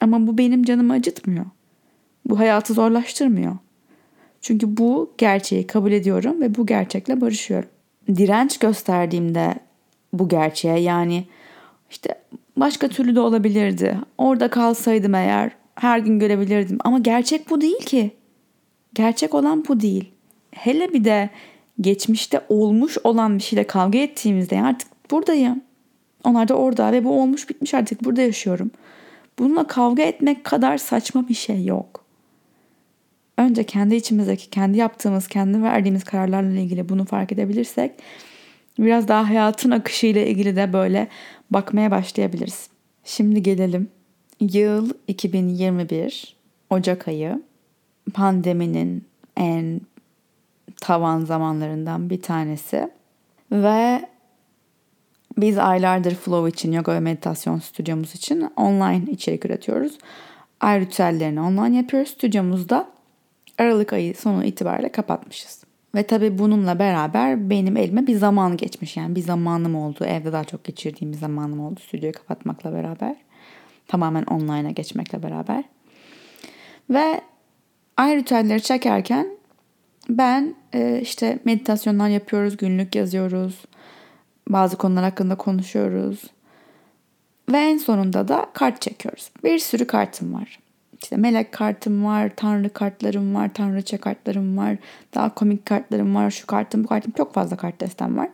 Ama 0.00 0.26
bu 0.26 0.38
benim 0.38 0.64
canımı 0.64 0.92
acıtmıyor. 0.92 1.46
Bu 2.24 2.38
hayatı 2.38 2.74
zorlaştırmıyor. 2.74 3.56
Çünkü 4.40 4.76
bu 4.76 5.12
gerçeği 5.18 5.66
kabul 5.66 5.92
ediyorum 5.92 6.40
ve 6.40 6.54
bu 6.54 6.66
gerçekle 6.66 7.20
barışıyorum. 7.20 7.68
Direnç 8.08 8.58
gösterdiğimde 8.58 9.54
bu 10.12 10.28
gerçeğe 10.28 10.78
yani 10.78 11.24
işte 11.90 12.14
başka 12.56 12.88
türlü 12.88 13.16
de 13.16 13.20
olabilirdi. 13.20 13.98
Orada 14.18 14.50
kalsaydım 14.50 15.14
eğer 15.14 15.50
her 15.74 15.98
gün 15.98 16.18
görebilirdim. 16.18 16.78
Ama 16.84 16.98
gerçek 16.98 17.50
bu 17.50 17.60
değil 17.60 17.80
ki. 17.80 18.10
Gerçek 18.94 19.34
olan 19.34 19.64
bu 19.68 19.80
değil. 19.80 20.10
Hele 20.52 20.92
bir 20.92 21.04
de 21.04 21.30
geçmişte 21.80 22.40
olmuş 22.48 22.98
olan 23.04 23.38
bir 23.38 23.42
şeyle 23.42 23.66
kavga 23.66 23.98
ettiğimizde 23.98 24.62
artık 24.62 25.10
buradayım. 25.10 25.60
Onlar 26.24 26.48
da 26.48 26.54
orada 26.54 26.92
ve 26.92 27.04
bu 27.04 27.20
olmuş 27.20 27.48
bitmiş 27.48 27.74
artık 27.74 28.04
burada 28.04 28.22
yaşıyorum. 28.22 28.70
Bununla 29.38 29.66
kavga 29.66 30.02
etmek 30.02 30.44
kadar 30.44 30.78
saçma 30.78 31.28
bir 31.28 31.34
şey 31.34 31.64
yok. 31.64 31.99
Önce 33.40 33.64
kendi 33.64 33.94
içimizdeki, 33.94 34.50
kendi 34.50 34.78
yaptığımız, 34.78 35.28
kendi 35.28 35.62
verdiğimiz 35.62 36.04
kararlarla 36.04 36.60
ilgili 36.60 36.88
bunu 36.88 37.04
fark 37.04 37.32
edebilirsek 37.32 37.92
biraz 38.78 39.08
daha 39.08 39.28
hayatın 39.28 39.70
akışıyla 39.70 40.22
ilgili 40.22 40.56
de 40.56 40.72
böyle 40.72 41.08
bakmaya 41.50 41.90
başlayabiliriz. 41.90 42.68
Şimdi 43.04 43.42
gelelim. 43.42 43.88
Yıl 44.40 44.90
2021 45.08 46.36
Ocak 46.70 47.08
ayı 47.08 47.42
pandeminin 48.14 49.04
en 49.36 49.80
tavan 50.80 51.24
zamanlarından 51.24 52.10
bir 52.10 52.22
tanesi 52.22 52.90
ve 53.52 54.08
biz 55.38 55.58
aylardır 55.58 56.14
Flow 56.14 56.48
için, 56.48 56.72
yoga 56.72 56.94
ve 56.94 57.00
meditasyon 57.00 57.58
stüdyomuz 57.58 58.14
için 58.14 58.50
online 58.56 59.02
içerik 59.10 59.44
üretiyoruz. 59.44 59.98
Ay 60.60 60.80
ritüellerini 60.80 61.40
online 61.40 61.76
yapıyoruz. 61.76 62.10
Stüdyomuzda 62.10 62.99
Aralık 63.60 63.92
ayı 63.92 64.14
sonu 64.14 64.44
itibariyle 64.44 64.92
kapatmışız. 64.92 65.64
Ve 65.94 66.02
tabii 66.02 66.38
bununla 66.38 66.78
beraber 66.78 67.50
benim 67.50 67.76
elime 67.76 68.06
bir 68.06 68.16
zaman 68.16 68.56
geçmiş. 68.56 68.96
Yani 68.96 69.14
bir 69.14 69.20
zamanım 69.20 69.74
oldu. 69.74 70.04
Evde 70.04 70.32
daha 70.32 70.44
çok 70.44 70.64
geçirdiğim 70.64 71.12
bir 71.12 71.18
zamanım 71.18 71.60
oldu. 71.60 71.80
Stüdyoyu 71.80 72.12
kapatmakla 72.12 72.72
beraber. 72.72 73.16
Tamamen 73.88 74.22
online'a 74.22 74.70
geçmekle 74.70 75.22
beraber. 75.22 75.64
Ve 76.90 77.20
ay 77.96 78.16
ritüelleri 78.16 78.62
çekerken 78.62 79.26
ben 80.08 80.54
e, 80.74 81.00
işte 81.02 81.38
meditasyonlar 81.44 82.08
yapıyoruz, 82.08 82.56
günlük 82.56 82.94
yazıyoruz. 82.94 83.64
Bazı 84.48 84.76
konular 84.76 85.04
hakkında 85.04 85.34
konuşuyoruz. 85.34 86.22
Ve 87.52 87.58
en 87.58 87.76
sonunda 87.78 88.28
da 88.28 88.46
kart 88.52 88.82
çekiyoruz. 88.82 89.30
Bir 89.44 89.58
sürü 89.58 89.86
kartım 89.86 90.34
var. 90.34 90.58
İşte 91.02 91.16
melek 91.16 91.52
kartım 91.52 92.04
var, 92.04 92.30
tanrı 92.36 92.72
kartlarım 92.72 93.34
var, 93.34 93.54
tanrıça 93.54 93.98
kartlarım 93.98 94.56
var, 94.56 94.76
daha 95.14 95.34
komik 95.34 95.66
kartlarım 95.66 96.14
var, 96.14 96.30
şu 96.30 96.46
kartım, 96.46 96.84
bu 96.84 96.88
kartım 96.88 97.12
çok 97.16 97.34
fazla 97.34 97.56
kart 97.56 97.80
destem 97.80 98.16
var. 98.16 98.28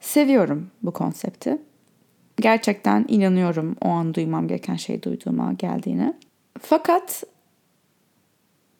Seviyorum 0.00 0.70
bu 0.82 0.92
konsepti. 0.92 1.58
Gerçekten 2.36 3.04
inanıyorum 3.08 3.76
o 3.82 3.88
an 3.88 4.14
duymam 4.14 4.48
gereken 4.48 4.76
şeyi 4.76 5.02
duyduğuma 5.02 5.52
geldiğine. 5.52 6.14
Fakat 6.60 7.24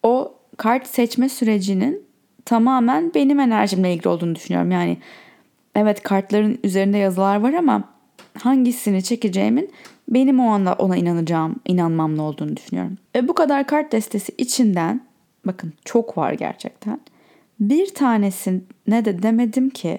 o 0.02 0.34
kart 0.56 0.86
seçme 0.86 1.28
sürecinin 1.28 2.02
tamamen 2.44 3.14
benim 3.14 3.40
enerjimle 3.40 3.92
ilgili 3.92 4.08
olduğunu 4.08 4.34
düşünüyorum. 4.34 4.70
Yani 4.70 4.98
evet 5.74 6.02
kartların 6.02 6.58
üzerinde 6.64 6.98
yazılar 6.98 7.36
var 7.36 7.52
ama 7.52 7.84
hangisini 8.38 9.02
çekeceğimin 9.02 9.70
benim 10.08 10.40
o 10.40 10.48
anda 10.48 10.72
ona 10.72 10.96
inanacağım, 10.96 11.56
inanmamla 11.66 12.22
olduğunu 12.22 12.56
düşünüyorum. 12.56 12.98
E 13.16 13.28
bu 13.28 13.34
kadar 13.34 13.66
kart 13.66 13.92
destesi 13.92 14.32
içinden 14.38 15.06
bakın 15.46 15.72
çok 15.84 16.18
var 16.18 16.32
gerçekten. 16.32 17.00
Bir 17.60 17.94
tanesine 17.94 19.04
de 19.04 19.22
demedim 19.22 19.70
ki 19.70 19.98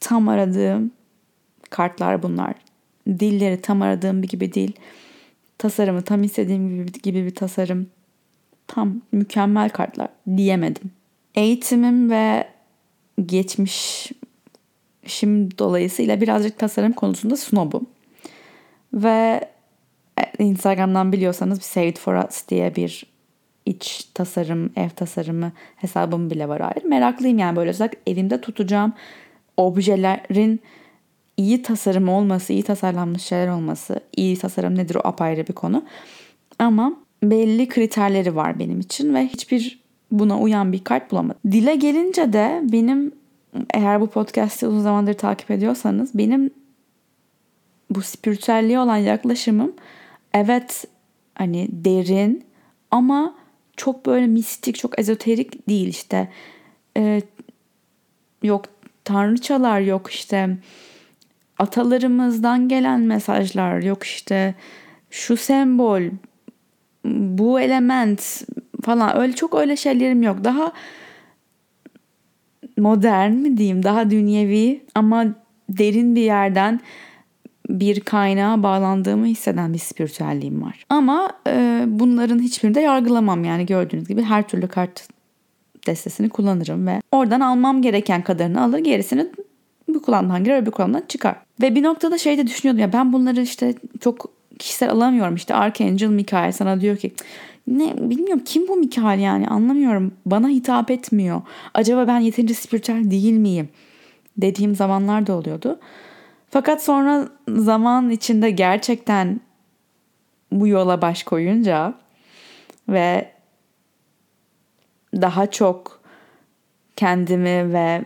tam 0.00 0.28
aradığım 0.28 0.90
kartlar 1.70 2.22
bunlar. 2.22 2.54
Dilleri 3.08 3.60
tam 3.60 3.82
aradığım 3.82 4.22
bir 4.22 4.28
gibi 4.28 4.54
değil. 4.54 4.72
Tasarımı 5.58 6.02
tam 6.02 6.22
istediğim 6.22 6.68
gibi, 6.68 6.92
gibi 7.02 7.24
bir 7.24 7.34
tasarım. 7.34 7.86
Tam 8.66 9.00
mükemmel 9.12 9.70
kartlar 9.70 10.08
diyemedim. 10.36 10.90
Eğitimim 11.34 12.10
ve 12.10 12.48
geçmiş 13.26 14.10
şimdi 15.06 15.58
dolayısıyla 15.58 16.20
birazcık 16.20 16.58
tasarım 16.58 16.92
konusunda 16.92 17.36
snobum. 17.36 17.86
Ve 18.96 19.40
e, 20.18 20.44
Instagram'dan 20.44 21.12
biliyorsanız 21.12 21.58
bir 21.58 21.64
Save 21.64 21.88
It 21.88 21.98
For 21.98 22.14
Us 22.14 22.48
diye 22.48 22.76
bir 22.76 23.06
iç 23.66 24.08
tasarım, 24.14 24.70
ev 24.76 24.88
tasarımı 24.88 25.52
hesabım 25.76 26.30
bile 26.30 26.48
var 26.48 26.60
ayrı. 26.60 26.88
Meraklıyım 26.88 27.38
yani 27.38 27.56
böyle 27.56 27.70
özellikle 27.70 28.12
evimde 28.12 28.40
tutacağım 28.40 28.92
objelerin 29.56 30.60
iyi 31.36 31.62
tasarım 31.62 32.08
olması, 32.08 32.52
iyi 32.52 32.62
tasarlanmış 32.62 33.22
şeyler 33.22 33.48
olması. 33.48 34.00
iyi 34.16 34.38
tasarım 34.38 34.78
nedir 34.78 34.94
o 34.94 35.00
apayrı 35.04 35.46
bir 35.46 35.52
konu. 35.52 35.84
Ama 36.58 36.96
belli 37.22 37.68
kriterleri 37.68 38.36
var 38.36 38.58
benim 38.58 38.80
için 38.80 39.14
ve 39.14 39.26
hiçbir 39.26 39.80
buna 40.10 40.38
uyan 40.38 40.72
bir 40.72 40.84
kart 40.84 41.10
bulamadım. 41.10 41.40
Dile 41.52 41.76
gelince 41.76 42.32
de 42.32 42.60
benim 42.62 43.12
eğer 43.74 44.00
bu 44.00 44.06
podcast'i 44.06 44.66
uzun 44.66 44.80
zamandır 44.80 45.14
takip 45.14 45.50
ediyorsanız 45.50 46.18
benim 46.18 46.50
bu 47.90 48.02
spiritüelliğe 48.02 48.78
olan 48.78 48.96
yaklaşımım 48.96 49.72
evet 50.34 50.84
hani 51.34 51.68
derin 51.70 52.44
ama 52.90 53.34
çok 53.76 54.06
böyle 54.06 54.26
mistik, 54.26 54.76
çok 54.76 54.98
ezoterik 54.98 55.68
değil 55.68 55.88
işte. 55.88 56.28
Ee, 56.96 57.22
yok 58.42 58.64
tanrıçalar, 59.04 59.80
yok 59.80 60.10
işte 60.10 60.56
atalarımızdan 61.58 62.68
gelen 62.68 63.00
mesajlar, 63.00 63.82
yok 63.82 64.04
işte 64.04 64.54
şu 65.10 65.36
sembol, 65.36 66.02
bu 67.04 67.60
element 67.60 68.44
falan 68.82 69.16
öyle 69.16 69.32
çok 69.32 69.54
öyle 69.54 69.76
şeylerim 69.76 70.22
yok. 70.22 70.44
Daha 70.44 70.72
modern 72.76 73.32
mi 73.32 73.56
diyeyim 73.56 73.82
daha 73.82 74.10
dünyevi 74.10 74.84
ama 74.94 75.26
derin 75.68 76.16
bir 76.16 76.22
yerden 76.22 76.80
bir 77.68 78.00
kaynağa 78.00 78.62
bağlandığımı 78.62 79.26
hisseden 79.26 79.72
bir 79.72 79.78
spiritüelliğim 79.78 80.62
var. 80.62 80.84
Ama 80.88 81.30
e, 81.48 81.84
bunların 81.86 82.38
hiçbirini 82.38 82.74
de 82.74 82.80
yargılamam 82.80 83.44
yani 83.44 83.66
gördüğünüz 83.66 84.08
gibi 84.08 84.22
her 84.22 84.48
türlü 84.48 84.68
kart 84.68 85.08
destesini 85.86 86.28
kullanırım 86.28 86.86
ve 86.86 87.00
oradan 87.12 87.40
almam 87.40 87.82
gereken 87.82 88.22
kadarını 88.22 88.62
alır 88.62 88.78
gerisini 88.78 89.26
bir 89.88 89.98
kulağımdan 89.98 90.44
girer 90.44 90.62
öbür 90.62 90.70
kulağımdan 90.70 91.02
çıkar. 91.08 91.36
Ve 91.62 91.74
bir 91.74 91.82
noktada 91.82 92.18
şey 92.18 92.38
de 92.38 92.46
düşünüyordum 92.46 92.80
ya 92.80 92.92
ben 92.92 93.12
bunları 93.12 93.40
işte 93.40 93.74
çok 94.00 94.30
kişisel 94.58 94.90
alamıyorum 94.90 95.34
işte 95.34 95.54
Archangel 95.54 96.08
Mikael 96.08 96.52
sana 96.52 96.80
diyor 96.80 96.96
ki 96.96 97.12
ne 97.66 97.94
bilmiyorum 97.96 98.42
kim 98.44 98.68
bu 98.68 98.76
Mikael 98.76 99.20
yani 99.20 99.48
anlamıyorum 99.48 100.12
bana 100.26 100.48
hitap 100.48 100.90
etmiyor. 100.90 101.42
Acaba 101.74 102.06
ben 102.08 102.18
yeterince 102.18 102.54
spiritüel 102.54 103.10
değil 103.10 103.32
miyim? 103.32 103.68
Dediğim 104.36 104.74
zamanlar 104.74 105.26
da 105.26 105.32
oluyordu. 105.32 105.78
Fakat 106.56 106.84
sonra 106.84 107.28
zaman 107.48 108.10
içinde 108.10 108.50
gerçekten 108.50 109.40
bu 110.52 110.68
yola 110.68 111.02
baş 111.02 111.22
koyunca 111.22 111.94
ve 112.88 113.30
daha 115.14 115.50
çok 115.50 116.00
kendimi 116.96 117.72
ve 117.72 118.04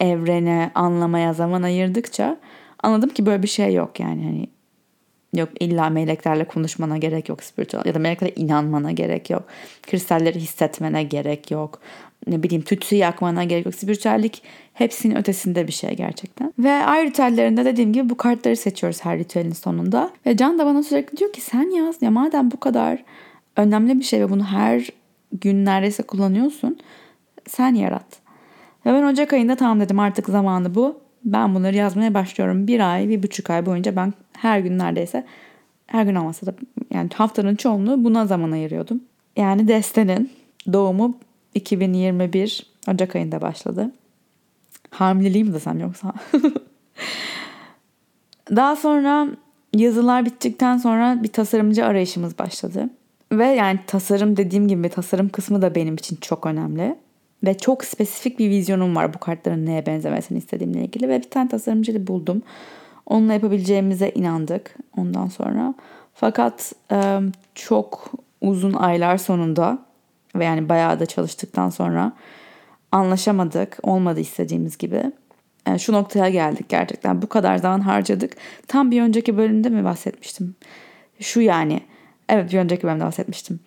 evrene 0.00 0.70
anlamaya 0.74 1.32
zaman 1.32 1.62
ayırdıkça 1.62 2.36
anladım 2.82 3.10
ki 3.10 3.26
böyle 3.26 3.42
bir 3.42 3.48
şey 3.48 3.74
yok 3.74 4.00
yani 4.00 4.24
hani 4.24 4.48
yok 5.40 5.48
illa 5.60 5.90
meleklerle 5.90 6.44
konuşmana 6.44 6.98
gerek 6.98 7.28
yok 7.28 7.42
spiritüel 7.42 7.82
ya 7.84 7.94
da 7.94 7.98
meleklere 7.98 8.32
inanmana 8.36 8.92
gerek 8.92 9.30
yok. 9.30 9.42
Kristalleri 9.82 10.40
hissetmene 10.40 11.02
gerek 11.02 11.50
yok. 11.50 11.80
Ne 12.26 12.42
bileyim 12.42 12.62
tütsü 12.62 12.96
yakmana 12.96 13.44
gerek 13.44 13.66
yok. 13.66 13.74
Spiritüellik 13.74 14.42
hepsinin 14.72 15.16
ötesinde 15.16 15.66
bir 15.66 15.72
şey 15.72 15.96
gerçekten. 15.96 16.52
Ve 16.58 16.70
ay 16.70 17.06
ritüellerinde 17.06 17.64
dediğim 17.64 17.92
gibi 17.92 18.10
bu 18.10 18.16
kartları 18.16 18.56
seçiyoruz 18.56 19.04
her 19.04 19.18
ritüelin 19.18 19.52
sonunda. 19.52 20.10
Ve 20.26 20.36
Can 20.36 20.58
da 20.58 20.66
bana 20.66 20.82
sürekli 20.82 21.16
diyor 21.16 21.32
ki 21.32 21.40
sen 21.40 21.76
yaz 21.76 22.02
ya 22.02 22.10
madem 22.10 22.50
bu 22.50 22.60
kadar 22.60 23.04
önemli 23.56 23.98
bir 23.98 24.04
şey 24.04 24.20
ve 24.20 24.30
bunu 24.30 24.44
her 24.44 24.88
gün 25.32 25.64
neredeyse 25.64 26.02
kullanıyorsun 26.02 26.78
sen 27.48 27.74
yarat. 27.74 28.20
Ve 28.86 28.92
ben 28.92 29.02
Ocak 29.02 29.32
ayında 29.32 29.56
tamam 29.56 29.80
dedim 29.80 29.98
artık 29.98 30.26
zamanı 30.28 30.74
bu. 30.74 31.00
Ben 31.24 31.54
bunları 31.54 31.76
yazmaya 31.76 32.14
başlıyorum. 32.14 32.66
Bir 32.66 32.92
ay, 32.92 33.08
bir 33.08 33.22
buçuk 33.22 33.50
ay 33.50 33.66
boyunca 33.66 33.96
ben 33.96 34.14
her 34.32 34.60
gün 34.60 34.78
neredeyse 34.78 35.26
her 35.86 36.04
gün 36.04 36.14
olmasa 36.14 36.46
da 36.46 36.54
yani 36.94 37.10
haftanın 37.14 37.56
çoğunluğu 37.56 38.04
buna 38.04 38.26
zaman 38.26 38.50
ayırıyordum. 38.50 39.00
Yani 39.36 39.68
Deste'nin 39.68 40.30
doğumu 40.72 41.18
2021 41.54 42.66
Ocak 42.88 43.16
ayında 43.16 43.40
başladı. 43.40 43.92
Hamileliğim 44.90 45.52
desem 45.54 45.80
yoksa. 45.80 46.12
Daha 48.50 48.76
sonra 48.76 49.28
yazılar 49.74 50.24
bittikten 50.24 50.78
sonra 50.78 51.22
bir 51.22 51.28
tasarımcı 51.28 51.84
arayışımız 51.84 52.38
başladı. 52.38 52.90
Ve 53.32 53.46
yani 53.46 53.80
tasarım 53.86 54.36
dediğim 54.36 54.68
gibi 54.68 54.88
tasarım 54.88 55.28
kısmı 55.28 55.62
da 55.62 55.74
benim 55.74 55.94
için 55.94 56.16
çok 56.16 56.46
önemli. 56.46 56.96
Ve 57.44 57.58
çok 57.58 57.84
spesifik 57.84 58.38
bir 58.38 58.50
vizyonum 58.50 58.96
var 58.96 59.14
bu 59.14 59.18
kartların 59.18 59.66
neye 59.66 59.86
benzemesini 59.86 60.38
istediğimle 60.38 60.84
ilgili. 60.84 61.08
Ve 61.08 61.18
bir 61.18 61.30
tane 61.30 61.48
tasarımcı 61.48 62.06
buldum. 62.06 62.42
Onunla 63.06 63.32
yapabileceğimize 63.32 64.10
inandık 64.10 64.74
ondan 64.96 65.26
sonra. 65.26 65.74
Fakat 66.14 66.72
çok 67.54 68.12
uzun 68.40 68.72
aylar 68.72 69.16
sonunda 69.16 69.78
ve 70.36 70.44
yani 70.44 70.68
bayağı 70.68 71.00
da 71.00 71.06
çalıştıktan 71.06 71.70
sonra 71.70 72.12
anlaşamadık. 72.92 73.78
Olmadı 73.82 74.20
istediğimiz 74.20 74.78
gibi. 74.78 75.02
Yani 75.66 75.80
şu 75.80 75.92
noktaya 75.92 76.30
geldik 76.30 76.68
gerçekten. 76.68 77.22
Bu 77.22 77.26
kadar 77.26 77.56
zaman 77.56 77.80
harcadık. 77.80 78.36
Tam 78.68 78.90
bir 78.90 79.02
önceki 79.02 79.36
bölümde 79.36 79.68
mi 79.68 79.84
bahsetmiştim? 79.84 80.54
Şu 81.20 81.40
yani. 81.40 81.80
Evet 82.28 82.52
bir 82.52 82.58
önceki 82.58 82.82
bölümde 82.82 83.04
bahsetmiştim. 83.04 83.60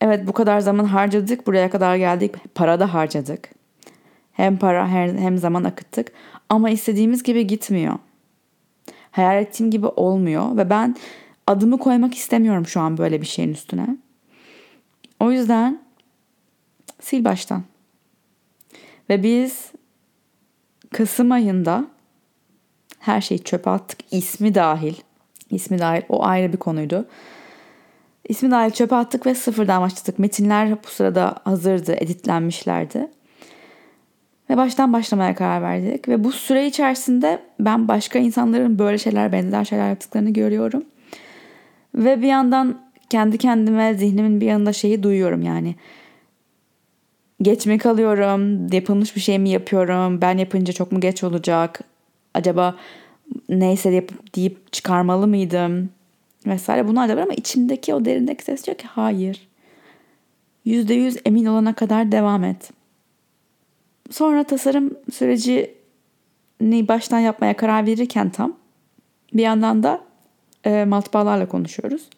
Evet 0.00 0.26
bu 0.26 0.32
kadar 0.32 0.60
zaman 0.60 0.84
harcadık. 0.84 1.46
Buraya 1.46 1.70
kadar 1.70 1.96
geldik. 1.96 2.34
Para 2.54 2.80
da 2.80 2.94
harcadık. 2.94 3.48
Hem 4.32 4.56
para 4.56 4.88
hem 4.88 5.38
zaman 5.38 5.64
akıttık. 5.64 6.12
Ama 6.48 6.70
istediğimiz 6.70 7.22
gibi 7.22 7.46
gitmiyor. 7.46 7.94
Hayal 9.10 9.42
ettiğim 9.42 9.70
gibi 9.70 9.86
olmuyor. 9.86 10.56
Ve 10.56 10.70
ben 10.70 10.96
adımı 11.46 11.78
koymak 11.78 12.14
istemiyorum 12.14 12.66
şu 12.66 12.80
an 12.80 12.98
böyle 12.98 13.20
bir 13.20 13.26
şeyin 13.26 13.52
üstüne. 13.52 13.96
O 15.20 15.32
yüzden 15.32 15.82
sil 17.06 17.22
baştan. 17.24 17.62
Ve 19.10 19.22
biz 19.22 19.72
Kasım 20.90 21.32
ayında 21.32 21.86
her 22.98 23.20
şeyi 23.20 23.44
çöpe 23.44 23.70
attık. 23.70 23.98
İsmi 24.10 24.54
dahil. 24.54 24.94
İsmi 25.50 25.78
dahil. 25.78 26.02
O 26.08 26.24
ayrı 26.24 26.52
bir 26.52 26.58
konuydu. 26.58 27.08
İsmi 28.28 28.50
dahil 28.50 28.70
çöpe 28.70 28.96
attık 28.96 29.26
ve 29.26 29.34
sıfırdan 29.34 29.82
başladık. 29.82 30.18
Metinler 30.18 30.70
bu 30.84 30.88
sırada 30.88 31.34
hazırdı, 31.44 31.94
editlenmişlerdi. 31.94 33.10
Ve 34.50 34.56
baştan 34.56 34.92
başlamaya 34.92 35.34
karar 35.34 35.62
verdik. 35.62 36.08
Ve 36.08 36.24
bu 36.24 36.32
süre 36.32 36.66
içerisinde 36.66 37.42
ben 37.60 37.88
başka 37.88 38.18
insanların 38.18 38.78
böyle 38.78 38.98
şeyler, 38.98 39.32
benzer 39.32 39.64
şeyler 39.64 39.88
yaptıklarını 39.88 40.30
görüyorum. 40.30 40.84
Ve 41.94 42.22
bir 42.22 42.26
yandan 42.26 42.80
kendi 43.10 43.38
kendime 43.38 43.94
zihnimin 43.94 44.40
bir 44.40 44.46
yanında 44.46 44.72
şeyi 44.72 45.02
duyuyorum 45.02 45.42
yani. 45.42 45.74
Geç 47.42 47.66
mi 47.66 47.78
kalıyorum? 47.78 48.72
Yapılmış 48.72 49.16
bir 49.16 49.20
şey 49.20 49.38
mi 49.38 49.50
yapıyorum? 49.50 50.20
Ben 50.20 50.38
yapınca 50.38 50.72
çok 50.72 50.92
mu 50.92 51.00
geç 51.00 51.24
olacak? 51.24 51.80
Acaba 52.34 52.76
neyse 53.48 53.90
deyip, 53.90 54.34
deyip 54.36 54.72
çıkarmalı 54.72 55.26
mıydım? 55.26 55.90
vesaire 56.46 56.88
bunlar 56.88 57.08
da 57.08 57.16
var 57.16 57.22
ama 57.22 57.34
içimdeki 57.34 57.94
o 57.94 58.04
derindeki 58.04 58.44
ses 58.44 58.66
diyor 58.66 58.76
ki 58.76 58.86
hayır. 58.86 59.48
Yüzde 60.64 60.94
yüz 60.94 61.16
emin 61.24 61.46
olana 61.46 61.74
kadar 61.74 62.12
devam 62.12 62.44
et. 62.44 62.70
Sonra 64.10 64.44
tasarım 64.44 64.94
sürecini 65.12 66.88
baştan 66.88 67.18
yapmaya 67.18 67.56
karar 67.56 67.86
verirken 67.86 68.30
tam 68.30 68.56
bir 69.34 69.42
yandan 69.42 69.82
da 69.82 70.00
e, 70.64 70.84
matbaalarla 70.84 71.48
konuşuyoruz. 71.48 72.08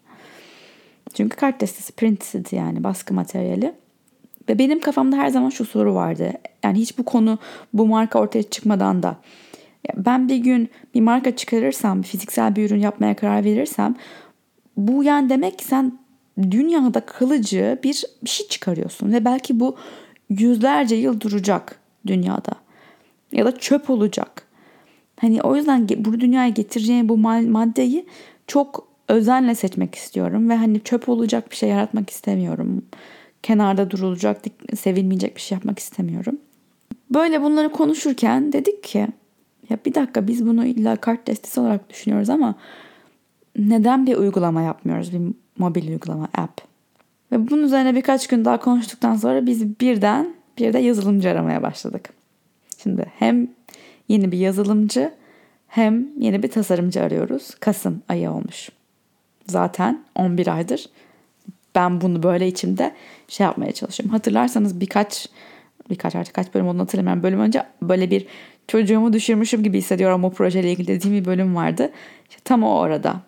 Çünkü 1.14 1.36
kart 1.36 1.60
destesi 1.60 1.92
printed 1.92 2.46
yani 2.52 2.84
baskı 2.84 3.14
materyali. 3.14 3.74
Ve 4.48 4.58
benim 4.58 4.80
kafamda 4.80 5.16
her 5.16 5.28
zaman 5.28 5.50
şu 5.50 5.64
soru 5.64 5.94
vardı. 5.94 6.32
Yani 6.64 6.78
hiç 6.78 6.98
bu 6.98 7.04
konu 7.04 7.38
bu 7.72 7.86
marka 7.86 8.18
ortaya 8.18 8.42
çıkmadan 8.42 9.02
da 9.02 9.16
ben 9.96 10.28
bir 10.28 10.36
gün 10.36 10.68
bir 10.94 11.00
marka 11.00 11.36
çıkarırsam, 11.36 12.02
fiziksel 12.02 12.56
bir 12.56 12.66
ürün 12.66 12.80
yapmaya 12.80 13.16
karar 13.16 13.44
verirsem 13.44 13.96
bu 14.76 15.04
yani 15.04 15.28
demek 15.28 15.58
ki 15.58 15.64
sen 15.64 15.98
dünyada 16.50 17.00
kalıcı 17.00 17.78
bir, 17.84 18.04
bir 18.24 18.30
şey 18.30 18.48
çıkarıyorsun 18.48 19.12
ve 19.12 19.24
belki 19.24 19.60
bu 19.60 19.76
yüzlerce 20.28 20.96
yıl 20.96 21.20
duracak 21.20 21.80
dünyada 22.06 22.52
ya 23.32 23.44
da 23.44 23.58
çöp 23.58 23.90
olacak. 23.90 24.46
Hani 25.16 25.42
o 25.42 25.56
yüzden 25.56 25.88
bu 25.96 26.20
dünyaya 26.20 26.48
getireceğim 26.48 27.08
bu 27.08 27.16
maddeyi 27.16 28.06
çok 28.46 28.89
özenle 29.10 29.54
seçmek 29.54 29.94
istiyorum 29.94 30.50
ve 30.50 30.56
hani 30.56 30.80
çöp 30.80 31.08
olacak 31.08 31.50
bir 31.50 31.56
şey 31.56 31.68
yaratmak 31.68 32.10
istemiyorum. 32.10 32.82
Kenarda 33.42 33.90
durulacak, 33.90 34.42
sevilmeyecek 34.76 35.36
bir 35.36 35.40
şey 35.40 35.56
yapmak 35.56 35.78
istemiyorum. 35.78 36.38
Böyle 37.14 37.42
bunları 37.42 37.72
konuşurken 37.72 38.52
dedik 38.52 38.82
ki 38.82 39.08
ya 39.70 39.78
bir 39.86 39.94
dakika 39.94 40.28
biz 40.28 40.46
bunu 40.46 40.66
illa 40.66 40.96
kart 40.96 41.26
destesi 41.26 41.60
olarak 41.60 41.90
düşünüyoruz 41.90 42.30
ama 42.30 42.54
neden 43.58 44.06
bir 44.06 44.16
uygulama 44.16 44.62
yapmıyoruz? 44.62 45.12
Bir 45.12 45.20
mobil 45.58 45.88
uygulama, 45.88 46.28
app. 46.38 46.60
Ve 47.32 47.50
bunun 47.50 47.62
üzerine 47.62 47.94
birkaç 47.94 48.26
gün 48.26 48.44
daha 48.44 48.60
konuştuktan 48.60 49.16
sonra 49.16 49.46
biz 49.46 49.80
birden 49.80 50.34
bir 50.58 50.72
de 50.72 50.78
yazılımcı 50.78 51.30
aramaya 51.30 51.62
başladık. 51.62 52.08
Şimdi 52.82 53.06
hem 53.18 53.48
yeni 54.08 54.32
bir 54.32 54.38
yazılımcı 54.38 55.12
hem 55.68 56.08
yeni 56.18 56.42
bir 56.42 56.48
tasarımcı 56.48 57.02
arıyoruz. 57.02 57.54
Kasım 57.60 58.02
ayı 58.08 58.30
olmuş. 58.30 58.68
Zaten 59.50 60.04
11 60.14 60.46
aydır 60.46 60.86
ben 61.74 62.00
bunu 62.00 62.22
böyle 62.22 62.48
içimde 62.48 62.94
şey 63.28 63.44
yapmaya 63.44 63.72
çalışıyorum. 63.72 64.12
Hatırlarsanız 64.12 64.80
birkaç 64.80 65.28
birkaç 65.90 66.16
artık 66.16 66.34
kaç 66.34 66.54
bölüm 66.54 66.68
olduğunu 66.68 66.82
hatırlamıyorum. 66.82 67.22
Bölüm 67.22 67.40
önce 67.40 67.62
böyle 67.82 68.10
bir 68.10 68.26
çocuğumu 68.68 69.12
düşürmüşüm 69.12 69.62
gibi 69.62 69.78
hissediyorum 69.78 70.24
o 70.24 70.30
projeyle 70.30 70.72
ilgili 70.72 70.86
dediğim 70.86 71.16
bir 71.16 71.24
bölüm 71.24 71.56
vardı. 71.56 71.90
İşte 72.30 72.40
tam 72.44 72.62
o 72.62 72.78
orada 72.78 73.20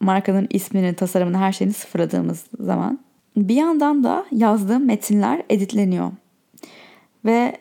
markanın 0.00 0.46
ismini, 0.50 0.94
tasarımını, 0.94 1.38
her 1.38 1.52
şeyini 1.52 1.74
sıfırladığımız 1.74 2.46
zaman 2.60 2.98
bir 3.36 3.54
yandan 3.54 4.04
da 4.04 4.26
yazdığım 4.32 4.86
metinler 4.86 5.42
editleniyor. 5.50 6.12
Ve 7.24 7.56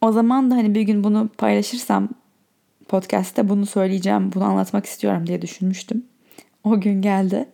o 0.00 0.12
zaman 0.12 0.50
da 0.50 0.54
hani 0.54 0.74
bir 0.74 0.82
gün 0.82 1.04
bunu 1.04 1.28
paylaşırsam 1.38 2.08
podcast'te 2.88 3.48
bunu 3.48 3.66
söyleyeceğim, 3.66 4.32
bunu 4.34 4.44
anlatmak 4.44 4.86
istiyorum 4.86 5.26
diye 5.26 5.42
düşünmüştüm. 5.42 6.04
O 6.64 6.80
gün 6.80 7.02
geldi. 7.02 7.48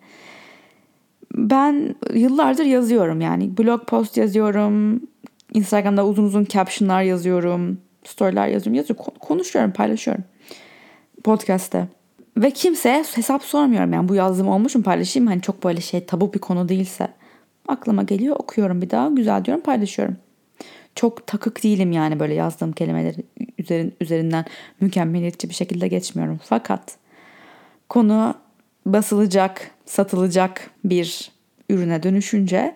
ben 1.34 1.94
yıllardır 2.14 2.64
yazıyorum 2.64 3.20
yani. 3.20 3.58
Blog 3.58 3.86
post 3.86 4.16
yazıyorum. 4.16 5.00
Instagram'da 5.54 6.06
uzun 6.06 6.24
uzun 6.24 6.44
captionlar 6.44 7.02
yazıyorum. 7.02 7.78
Storyler 8.04 8.48
yazıyorum. 8.48 8.74
Yazıyorum. 8.74 9.04
Konuşuyorum, 9.20 9.72
paylaşıyorum. 9.72 10.24
Podcast'te. 11.24 11.88
Ve 12.36 12.50
kimseye 12.50 13.04
hesap 13.14 13.42
sormuyorum 13.42 13.92
yani 13.92 14.08
bu 14.08 14.14
yazdığım 14.14 14.48
olmuş 14.48 14.74
mu 14.74 14.82
paylaşayım 14.82 15.26
hani 15.26 15.42
çok 15.42 15.64
böyle 15.64 15.80
şey 15.80 16.06
tabu 16.06 16.32
bir 16.34 16.38
konu 16.38 16.68
değilse. 16.68 17.08
Aklıma 17.68 18.02
geliyor 18.02 18.36
okuyorum 18.38 18.82
bir 18.82 18.90
daha 18.90 19.08
güzel 19.08 19.44
diyorum 19.44 19.62
paylaşıyorum. 19.62 20.16
Çok 20.94 21.26
takık 21.26 21.64
değilim 21.64 21.92
yani 21.92 22.20
böyle 22.20 22.34
yazdığım 22.34 22.72
kelimeleri 22.72 23.22
üzerin, 23.58 23.94
üzerinden 24.00 24.44
mükemmeliyetçi 24.80 25.48
bir 25.48 25.54
şekilde 25.54 25.88
geçmiyorum. 25.88 26.40
Fakat 26.44 26.96
konu 27.88 28.34
basılacak, 28.86 29.70
satılacak 29.84 30.70
bir 30.84 31.30
ürüne 31.70 32.02
dönüşünce 32.02 32.74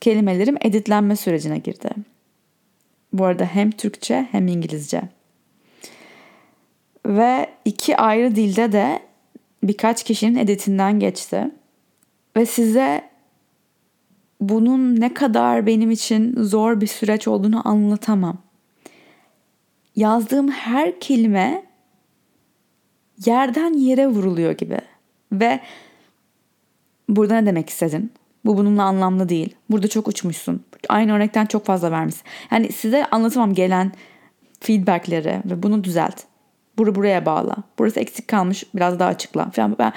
kelimelerim 0.00 0.56
editlenme 0.60 1.16
sürecine 1.16 1.58
girdi. 1.58 1.90
Bu 3.12 3.24
arada 3.24 3.44
hem 3.44 3.70
Türkçe 3.70 4.28
hem 4.30 4.48
İngilizce. 4.48 5.02
Ve 7.06 7.50
iki 7.64 7.96
ayrı 7.96 8.36
dilde 8.36 8.72
de 8.72 9.00
birkaç 9.62 10.04
kişinin 10.04 10.38
editinden 10.38 11.00
geçti. 11.00 11.50
Ve 12.36 12.46
size 12.46 13.10
bunun 14.40 15.00
ne 15.00 15.14
kadar 15.14 15.66
benim 15.66 15.90
için 15.90 16.42
zor 16.42 16.80
bir 16.80 16.86
süreç 16.86 17.28
olduğunu 17.28 17.68
anlatamam. 17.68 18.38
Yazdığım 19.96 20.50
her 20.50 21.00
kelime 21.00 21.63
yerden 23.26 23.72
yere 23.72 24.06
vuruluyor 24.06 24.52
gibi. 24.52 24.78
Ve 25.32 25.60
burada 27.08 27.40
ne 27.40 27.46
demek 27.46 27.70
istedin? 27.70 28.12
Bu 28.44 28.56
bununla 28.56 28.82
anlamlı 28.82 29.28
değil. 29.28 29.54
Burada 29.70 29.88
çok 29.88 30.08
uçmuşsun. 30.08 30.64
Aynı 30.88 31.12
örnekten 31.12 31.46
çok 31.46 31.66
fazla 31.66 31.90
vermişsin. 31.90 32.24
Yani 32.50 32.72
size 32.72 33.06
anlatamam 33.06 33.54
gelen 33.54 33.92
feedbackleri 34.60 35.42
ve 35.44 35.62
bunu 35.62 35.84
düzelt. 35.84 36.22
Buru 36.78 36.94
buraya 36.94 37.26
bağla. 37.26 37.56
Burası 37.78 38.00
eksik 38.00 38.28
kalmış 38.28 38.64
biraz 38.74 38.98
daha 38.98 39.08
açıkla 39.08 39.50
falan. 39.50 39.76
Ben, 39.78 39.92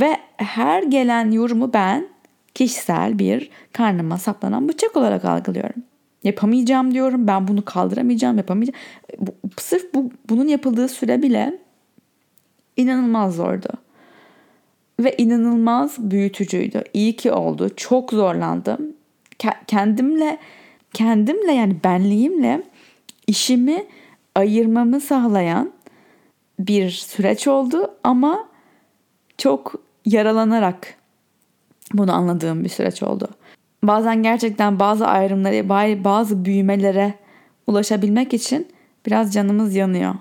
ve 0.00 0.16
her 0.36 0.82
gelen 0.82 1.30
yorumu 1.30 1.72
ben 1.72 2.08
kişisel 2.54 3.18
bir 3.18 3.50
karnıma 3.72 4.18
saplanan 4.18 4.68
bıçak 4.68 4.96
olarak 4.96 5.24
algılıyorum. 5.24 5.82
Yapamayacağım 6.22 6.94
diyorum. 6.94 7.26
Ben 7.26 7.48
bunu 7.48 7.64
kaldıramayacağım, 7.64 8.36
yapamayacağım. 8.36 8.78
Bu, 9.18 9.30
sırf 9.58 9.94
bu, 9.94 10.10
bunun 10.28 10.48
yapıldığı 10.48 10.88
süre 10.88 11.22
bile 11.22 11.58
inanılmaz 12.80 13.36
zordu. 13.36 13.68
Ve 15.00 15.16
inanılmaz 15.16 15.98
büyütücüydü. 15.98 16.84
İyi 16.94 17.16
ki 17.16 17.32
oldu. 17.32 17.68
Çok 17.76 18.10
zorlandım. 18.10 18.92
Kendimle 19.66 20.38
kendimle 20.92 21.52
yani 21.52 21.76
benliğimle 21.84 22.62
işimi 23.26 23.86
ayırmamı 24.34 25.00
sağlayan 25.00 25.72
bir 26.58 26.90
süreç 26.90 27.48
oldu 27.48 27.94
ama 28.04 28.48
çok 29.38 29.74
yaralanarak 30.04 30.94
bunu 31.92 32.12
anladığım 32.12 32.64
bir 32.64 32.68
süreç 32.68 33.02
oldu. 33.02 33.28
Bazen 33.82 34.22
gerçekten 34.22 34.78
bazı 34.78 35.06
ayrımları, 35.06 35.68
bazı 36.04 36.44
büyümelere 36.44 37.14
ulaşabilmek 37.66 38.34
için 38.34 38.68
biraz 39.06 39.34
canımız 39.34 39.74
yanıyor. 39.74 40.14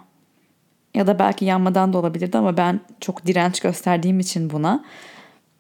Ya 0.93 1.08
da 1.08 1.19
belki 1.19 1.45
yanmadan 1.45 1.93
da 1.93 1.97
olabilirdi 1.97 2.38
ama 2.38 2.58
ben 2.58 2.80
çok 2.99 3.25
direnç 3.25 3.60
gösterdiğim 3.60 4.19
için 4.19 4.49
buna 4.49 4.84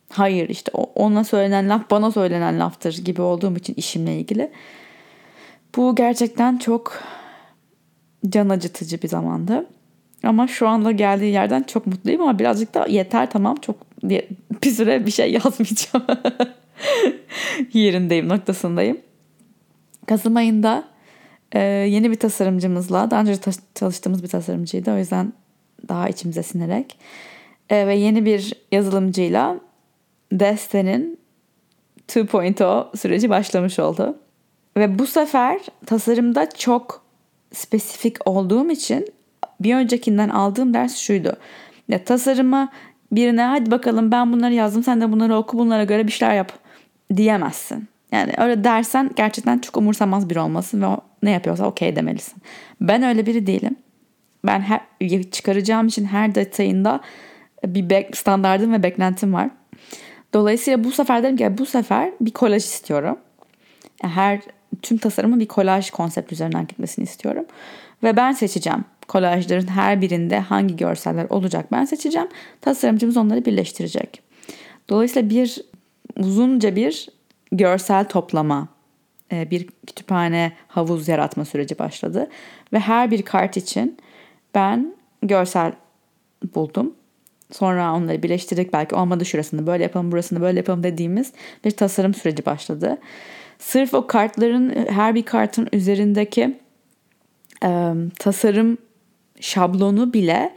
hayır 0.09 0.49
işte 0.49 0.71
ona 0.95 1.23
söylenen 1.23 1.69
laf 1.69 1.91
bana 1.91 2.11
söylenen 2.11 2.59
laftır 2.59 2.97
gibi 2.97 3.21
olduğum 3.21 3.55
için 3.55 3.73
işimle 3.73 4.19
ilgili. 4.19 4.51
Bu 5.75 5.95
gerçekten 5.95 6.57
çok 6.57 7.03
can 8.29 8.49
acıtıcı 8.49 9.01
bir 9.01 9.07
zamandı. 9.07 9.65
Ama 10.23 10.47
şu 10.47 10.67
anda 10.67 10.91
geldiği 10.91 11.33
yerden 11.33 11.63
çok 11.63 11.87
mutluyum 11.87 12.21
ama 12.21 12.39
birazcık 12.39 12.73
da 12.73 12.85
yeter 12.85 13.31
tamam 13.31 13.55
çok 13.55 13.75
bir 14.63 14.71
süre 14.71 15.05
bir 15.05 15.11
şey 15.11 15.31
yazmayacağım. 15.31 16.05
Yerindeyim 17.73 18.29
noktasındayım. 18.29 18.97
Kasım 20.07 20.35
ayında 20.35 20.83
e, 21.51 21.59
yeni 21.59 22.11
bir 22.11 22.15
tasarımcımızla 22.15 23.11
daha 23.11 23.21
önce 23.21 23.35
çalıştığımız 23.75 24.23
bir 24.23 24.27
tasarımcıydı 24.27 24.93
o 24.93 24.97
yüzden 24.97 25.33
daha 25.87 26.09
içimize 26.09 26.43
sinerek 26.43 26.97
e, 27.69 27.87
ve 27.87 27.95
yeni 27.95 28.25
bir 28.25 28.53
yazılımcıyla 28.71 29.59
Deste'nin 30.31 31.19
2.0 32.07 32.97
süreci 32.97 33.29
başlamış 33.29 33.79
oldu. 33.79 34.17
Ve 34.77 34.99
bu 34.99 35.07
sefer 35.07 35.59
tasarımda 35.85 36.49
çok 36.49 37.03
spesifik 37.53 38.27
olduğum 38.27 38.71
için 38.71 39.07
bir 39.59 39.75
öncekinden 39.75 40.29
aldığım 40.29 40.73
ders 40.73 40.97
şuydu. 40.97 41.35
Ya 41.87 42.03
tasarıma 42.03 42.69
birine 43.11 43.41
hadi 43.41 43.71
bakalım 43.71 44.11
ben 44.11 44.33
bunları 44.33 44.53
yazdım 44.53 44.83
sen 44.83 45.01
de 45.01 45.11
bunları 45.11 45.35
oku 45.35 45.57
bunlara 45.57 45.83
göre 45.83 46.07
bir 46.07 46.11
şeyler 46.11 46.35
yap 46.35 46.51
diyemezsin. 47.15 47.87
Yani 48.11 48.33
öyle 48.37 48.63
dersen 48.63 49.11
gerçekten 49.15 49.59
çok 49.59 49.77
umursamaz 49.77 50.29
biri 50.29 50.39
olmasın 50.39 50.81
ve 50.81 50.85
o 50.85 50.97
ne 51.23 51.31
yapıyorsa 51.31 51.65
okey 51.65 51.95
demelisin. 51.95 52.41
Ben 52.81 53.03
öyle 53.03 53.25
biri 53.25 53.47
değilim. 53.47 53.75
Ben 54.45 54.61
her, 54.61 54.81
çıkaracağım 55.31 55.87
için 55.87 56.05
her 56.05 56.35
detayında 56.35 57.01
bir 57.65 57.89
bek, 57.89 58.17
standardım 58.17 58.73
ve 58.73 58.83
beklentim 58.83 59.33
var. 59.33 59.49
Dolayısıyla 60.33 60.83
bu 60.83 60.91
sefer 60.91 61.23
dedim 61.23 61.37
ki 61.37 61.57
bu 61.57 61.65
sefer 61.65 62.11
bir 62.21 62.31
kolaj 62.31 62.63
istiyorum. 62.63 63.17
Her 64.01 64.41
tüm 64.81 64.97
tasarımın 64.97 65.39
bir 65.39 65.47
kolaj 65.47 65.89
konsept 65.89 66.31
üzerinden 66.31 66.67
gitmesini 66.67 67.03
istiyorum. 67.03 67.45
Ve 68.03 68.17
ben 68.17 68.31
seçeceğim. 68.31 68.85
Kolajların 69.07 69.67
her 69.67 70.01
birinde 70.01 70.39
hangi 70.39 70.75
görseller 70.75 71.27
olacak 71.29 71.71
ben 71.71 71.85
seçeceğim. 71.85 72.27
Tasarımcımız 72.61 73.17
onları 73.17 73.45
birleştirecek. 73.45 74.21
Dolayısıyla 74.89 75.29
bir 75.29 75.61
uzunca 76.17 76.75
bir 76.75 77.09
görsel 77.51 78.07
toplama, 78.07 78.67
e, 79.31 79.51
bir 79.51 79.67
kütüphane 79.87 80.53
havuz 80.67 81.07
yaratma 81.07 81.45
süreci 81.45 81.79
başladı. 81.79 82.29
Ve 82.73 82.79
her 82.79 83.11
bir 83.11 83.21
kart 83.21 83.57
için 83.57 83.97
ben 84.55 84.95
görsel 85.23 85.73
buldum. 86.55 86.93
Sonra 87.51 87.93
onları 87.93 88.23
birleştirdik 88.23 88.73
belki 88.73 88.95
olmadı 88.95 89.25
şurasını 89.25 89.67
böyle 89.67 89.83
yapalım 89.83 90.11
burasını 90.11 90.41
böyle 90.41 90.59
yapalım 90.59 90.83
dediğimiz 90.83 91.33
bir 91.65 91.71
tasarım 91.71 92.13
süreci 92.13 92.45
başladı. 92.45 92.97
Sırf 93.59 93.93
o 93.93 94.07
kartların 94.07 94.87
her 94.89 95.15
bir 95.15 95.23
kartın 95.23 95.67
üzerindeki 95.73 96.59
e, 97.63 97.93
tasarım 98.19 98.77
şablonu 99.39 100.13
bile 100.13 100.53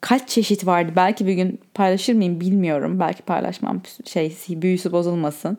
kaç 0.00 0.28
çeşit 0.28 0.66
vardı. 0.66 0.92
Belki 0.96 1.26
bir 1.26 1.34
gün 1.34 1.60
paylaşır 1.74 2.14
mıyım 2.14 2.40
bilmiyorum. 2.40 3.00
Belki 3.00 3.22
paylaşmam 3.22 3.80
şey 4.04 4.36
büyüsü 4.48 4.92
bozulmasın. 4.92 5.58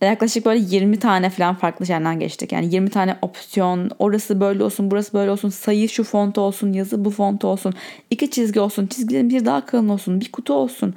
Yaklaşık 0.00 0.46
böyle 0.46 0.64
20 0.68 0.98
tane 0.98 1.30
falan 1.30 1.54
farklı 1.54 1.86
şeylerden 1.86 2.20
geçtik. 2.20 2.52
Yani 2.52 2.74
20 2.74 2.90
tane 2.90 3.16
opsiyon, 3.22 3.90
orası 3.98 4.40
böyle 4.40 4.64
olsun, 4.64 4.90
burası 4.90 5.12
böyle 5.12 5.30
olsun, 5.30 5.48
sayı 5.48 5.88
şu 5.88 6.04
font 6.04 6.38
olsun, 6.38 6.72
yazı 6.72 7.04
bu 7.04 7.10
font 7.10 7.44
olsun, 7.44 7.74
iki 8.10 8.30
çizgi 8.30 8.60
olsun, 8.60 8.86
çizgilerin 8.86 9.30
bir 9.30 9.44
daha 9.44 9.66
kalın 9.66 9.88
olsun, 9.88 10.20
bir 10.20 10.32
kutu 10.32 10.54
olsun. 10.54 10.94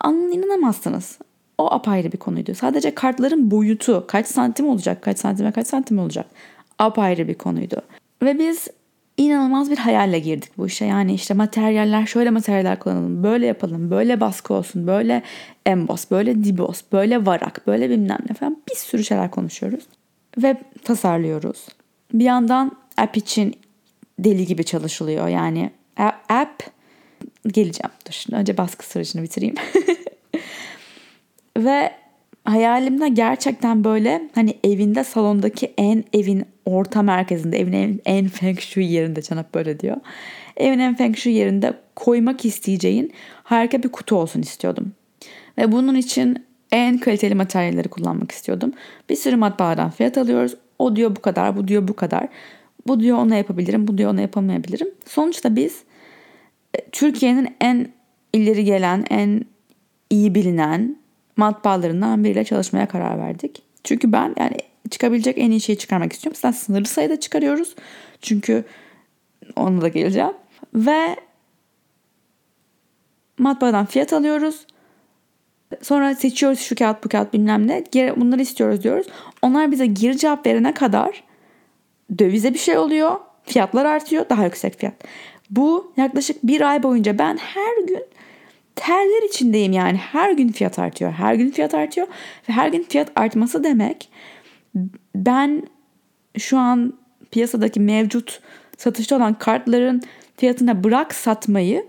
Anın 0.00 0.32
inanamazsınız. 0.32 1.18
O 1.58 1.72
apayrı 1.72 2.12
bir 2.12 2.18
konuydu. 2.18 2.54
Sadece 2.54 2.94
kartların 2.94 3.50
boyutu 3.50 4.04
kaç 4.08 4.26
santim 4.26 4.68
olacak, 4.68 5.02
kaç 5.02 5.18
santime 5.18 5.52
kaç 5.52 5.66
santim 5.66 5.98
olacak 5.98 6.26
apayrı 6.80 7.28
bir 7.28 7.34
konuydu. 7.34 7.82
Ve 8.22 8.38
biz 8.38 8.68
inanılmaz 9.20 9.70
bir 9.70 9.76
hayalle 9.76 10.18
girdik 10.18 10.50
bu 10.58 10.66
işe. 10.66 10.84
Yani 10.84 11.14
işte 11.14 11.34
materyaller 11.34 12.06
şöyle 12.06 12.30
materyaller 12.30 12.78
kullanalım, 12.78 13.22
böyle 13.22 13.46
yapalım, 13.46 13.90
böyle 13.90 14.20
baskı 14.20 14.54
olsun, 14.54 14.86
böyle 14.86 15.22
emboss, 15.66 16.10
böyle 16.10 16.44
dibos, 16.44 16.82
böyle 16.92 17.26
varak, 17.26 17.66
böyle 17.66 17.90
bilmem 17.90 18.18
ne 18.28 18.34
falan 18.34 18.62
bir 18.70 18.76
sürü 18.76 19.04
şeyler 19.04 19.30
konuşuyoruz. 19.30 19.84
Ve 20.38 20.56
tasarlıyoruz. 20.84 21.66
Bir 22.14 22.24
yandan 22.24 22.76
app 22.96 23.16
için 23.16 23.54
deli 24.18 24.46
gibi 24.46 24.64
çalışılıyor. 24.64 25.28
Yani 25.28 25.70
app 26.28 26.62
geleceğim. 27.46 27.90
Dur 28.06 28.12
şimdi 28.12 28.36
önce 28.36 28.56
baskı 28.56 28.86
sürecini 28.86 29.22
bitireyim. 29.22 29.54
Ve 31.56 31.92
hayalimde 32.44 33.08
gerçekten 33.08 33.84
böyle 33.84 34.22
hani 34.34 34.54
evinde 34.64 35.04
salondaki 35.04 35.74
en 35.78 36.04
evin 36.12 36.44
orta 36.76 37.02
merkezinde 37.02 37.58
evin 37.58 37.72
en, 37.72 38.00
en 38.04 38.28
feng 38.28 38.60
shui 38.60 38.84
yerinde 38.92 39.22
Canap 39.22 39.54
böyle 39.54 39.80
diyor. 39.80 39.96
Evin 40.56 40.78
en 40.78 40.94
feng 40.94 41.16
shui 41.16 41.32
yerinde 41.32 41.74
koymak 41.96 42.44
isteyeceğin 42.44 43.12
harika 43.42 43.82
bir 43.82 43.88
kutu 43.88 44.16
olsun 44.16 44.42
istiyordum. 44.42 44.92
Ve 45.58 45.72
bunun 45.72 45.94
için 45.94 46.46
en 46.72 46.98
kaliteli 46.98 47.34
materyalleri 47.34 47.88
kullanmak 47.88 48.32
istiyordum. 48.32 48.72
Bir 49.10 49.16
sürü 49.16 49.36
matbaadan 49.36 49.90
fiyat 49.90 50.18
alıyoruz. 50.18 50.54
O 50.78 50.96
diyor 50.96 51.16
bu 51.16 51.20
kadar, 51.20 51.56
bu 51.56 51.68
diyor 51.68 51.88
bu 51.88 51.94
kadar. 51.96 52.28
Bu 52.86 53.00
diyor 53.00 53.18
ona 53.18 53.36
yapabilirim, 53.36 53.88
bu 53.88 53.98
diyor 53.98 54.10
ona 54.10 54.20
yapamayabilirim. 54.20 54.88
Sonuçta 55.06 55.56
biz 55.56 55.82
e, 56.74 56.90
Türkiye'nin 56.92 57.48
en 57.60 57.88
ileri 58.32 58.64
gelen, 58.64 59.04
en 59.10 59.44
iyi 60.10 60.34
bilinen 60.34 60.96
matbaalarından 61.36 62.24
biriyle 62.24 62.44
çalışmaya 62.44 62.86
karar 62.86 63.18
verdik. 63.18 63.62
Çünkü 63.84 64.12
ben 64.12 64.34
yani 64.38 64.56
çıkabilecek 64.90 65.38
en 65.38 65.50
iyi 65.50 65.60
şeyi 65.60 65.78
çıkarmak 65.78 66.12
istiyorum. 66.12 66.40
Zaten 66.42 66.58
sınırlı 66.58 66.86
sayıda 66.86 67.20
çıkarıyoruz. 67.20 67.74
Çünkü 68.22 68.64
ona 69.56 69.80
da 69.80 69.88
geleceğim. 69.88 70.32
Ve 70.74 71.16
matbaadan 73.38 73.86
fiyat 73.86 74.12
alıyoruz. 74.12 74.66
Sonra 75.82 76.14
seçiyoruz 76.14 76.60
şu 76.60 76.74
kağıt 76.74 77.04
bu 77.04 77.08
kağıt 77.08 77.32
bilmem 77.32 77.66
ne. 77.66 77.84
Bunları 78.16 78.42
istiyoruz 78.42 78.82
diyoruz. 78.82 79.06
Onlar 79.42 79.72
bize 79.72 79.86
geri 79.86 80.18
cevap 80.18 80.46
verene 80.46 80.74
kadar 80.74 81.24
dövize 82.18 82.54
bir 82.54 82.58
şey 82.58 82.78
oluyor. 82.78 83.20
Fiyatlar 83.44 83.84
artıyor. 83.84 84.28
Daha 84.28 84.44
yüksek 84.44 84.78
fiyat. 84.78 84.94
Bu 85.50 85.92
yaklaşık 85.96 86.46
bir 86.46 86.60
ay 86.60 86.82
boyunca 86.82 87.18
ben 87.18 87.36
her 87.36 87.86
gün 87.86 88.04
terler 88.76 89.28
içindeyim 89.28 89.72
yani. 89.72 89.96
Her 89.96 90.32
gün 90.32 90.48
fiyat 90.48 90.78
artıyor. 90.78 91.12
Her 91.12 91.34
gün 91.34 91.50
fiyat 91.50 91.74
artıyor. 91.74 92.06
Ve 92.48 92.52
her 92.52 92.68
gün 92.68 92.82
fiyat 92.82 93.12
artması 93.16 93.64
demek 93.64 94.08
ben 95.14 95.62
şu 96.38 96.58
an 96.58 96.94
piyasadaki 97.30 97.80
mevcut 97.80 98.40
satışta 98.78 99.16
olan 99.16 99.34
kartların 99.34 100.02
fiyatına 100.36 100.84
bırak 100.84 101.14
satmayı 101.14 101.86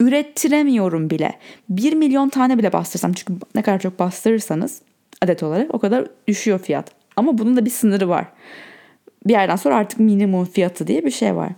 ürettiremiyorum 0.00 1.10
bile. 1.10 1.32
1 1.68 1.92
milyon 1.92 2.28
tane 2.28 2.58
bile 2.58 2.72
bastırsam 2.72 3.12
çünkü 3.12 3.34
ne 3.54 3.62
kadar 3.62 3.78
çok 3.78 3.98
bastırırsanız 3.98 4.82
adet 5.22 5.42
olarak 5.42 5.74
o 5.74 5.78
kadar 5.78 6.06
düşüyor 6.28 6.58
fiyat. 6.58 6.90
Ama 7.16 7.38
bunun 7.38 7.56
da 7.56 7.64
bir 7.64 7.70
sınırı 7.70 8.08
var. 8.08 8.26
Bir 9.26 9.32
yerden 9.32 9.56
sonra 9.56 9.76
artık 9.76 10.00
minimum 10.00 10.44
fiyatı 10.44 10.86
diye 10.86 11.04
bir 11.04 11.10
şey 11.10 11.36
var. 11.36 11.52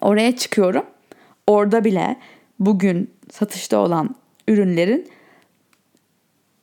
Oraya 0.00 0.36
çıkıyorum. 0.36 0.84
Orada 1.46 1.84
bile 1.84 2.16
bugün 2.58 3.10
satışta 3.32 3.78
olan 3.78 4.14
ürünlerin 4.48 5.08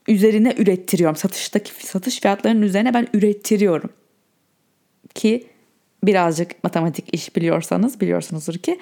üzerine 0.07 0.55
ürettiriyorum. 0.57 1.15
Satıştaki 1.15 1.87
satış 1.87 2.19
fiyatlarının 2.21 2.61
üzerine 2.61 2.93
ben 2.93 3.07
ürettiriyorum. 3.13 3.89
Ki 5.15 5.47
birazcık 6.03 6.63
matematik 6.63 7.13
iş 7.13 7.35
biliyorsanız 7.35 8.01
biliyorsunuzdur 8.01 8.53
ki 8.53 8.79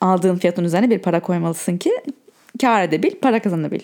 aldığın 0.00 0.36
fiyatın 0.36 0.64
üzerine 0.64 0.90
bir 0.90 0.98
para 0.98 1.20
koymalısın 1.20 1.76
ki 1.76 1.90
kar 2.60 2.82
edebil, 2.82 3.10
para 3.10 3.42
kazanabil. 3.42 3.80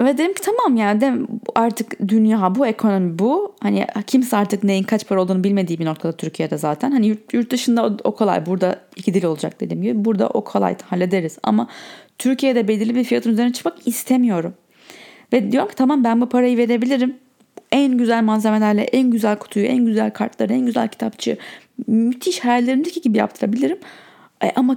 Ve 0.00 0.18
dedim 0.18 0.34
ki 0.34 0.42
tamam 0.42 0.76
yani 0.76 1.00
dedim, 1.00 1.26
artık 1.54 2.08
dünya 2.08 2.54
bu, 2.54 2.66
ekonomi 2.66 3.18
bu. 3.18 3.54
Hani 3.60 3.86
kimse 4.06 4.36
artık 4.36 4.64
neyin 4.64 4.82
kaç 4.82 5.08
para 5.08 5.22
olduğunu 5.22 5.44
bilmediği 5.44 5.78
bir 5.78 5.84
noktada 5.84 6.16
Türkiye'de 6.16 6.58
zaten. 6.58 6.90
Hani 6.90 7.06
yurt, 7.06 7.34
yurt 7.34 7.50
dışında 7.50 7.86
o, 7.86 7.96
o 8.04 8.14
kolay. 8.14 8.46
Burada 8.46 8.80
iki 8.96 9.14
dil 9.14 9.24
olacak 9.24 9.60
dediğim 9.60 9.82
gibi. 9.82 10.04
Burada 10.04 10.28
o 10.28 10.44
kolay 10.44 10.76
hallederiz. 10.84 11.38
Ama 11.42 11.68
Türkiye'de 12.18 12.68
belirli 12.68 12.94
bir 12.94 13.04
fiyatın 13.04 13.30
üzerine 13.30 13.52
çıkmak 13.52 13.88
istemiyorum. 13.88 14.54
Ve 15.32 15.52
diyorum 15.52 15.68
ki 15.68 15.74
tamam 15.74 16.04
ben 16.04 16.20
bu 16.20 16.28
parayı 16.28 16.56
verebilirim. 16.56 17.16
En 17.72 17.98
güzel 17.98 18.22
malzemelerle 18.22 18.82
en 18.82 19.10
güzel 19.10 19.38
kutuyu, 19.38 19.66
en 19.66 19.86
güzel 19.86 20.10
kartları, 20.10 20.52
en 20.52 20.66
güzel 20.66 20.88
kitapçı 20.88 21.38
müthiş 21.86 22.40
hayallerimdeki 22.40 23.00
gibi 23.00 23.18
yaptırabilirim. 23.18 23.78
E, 24.44 24.52
ama 24.56 24.76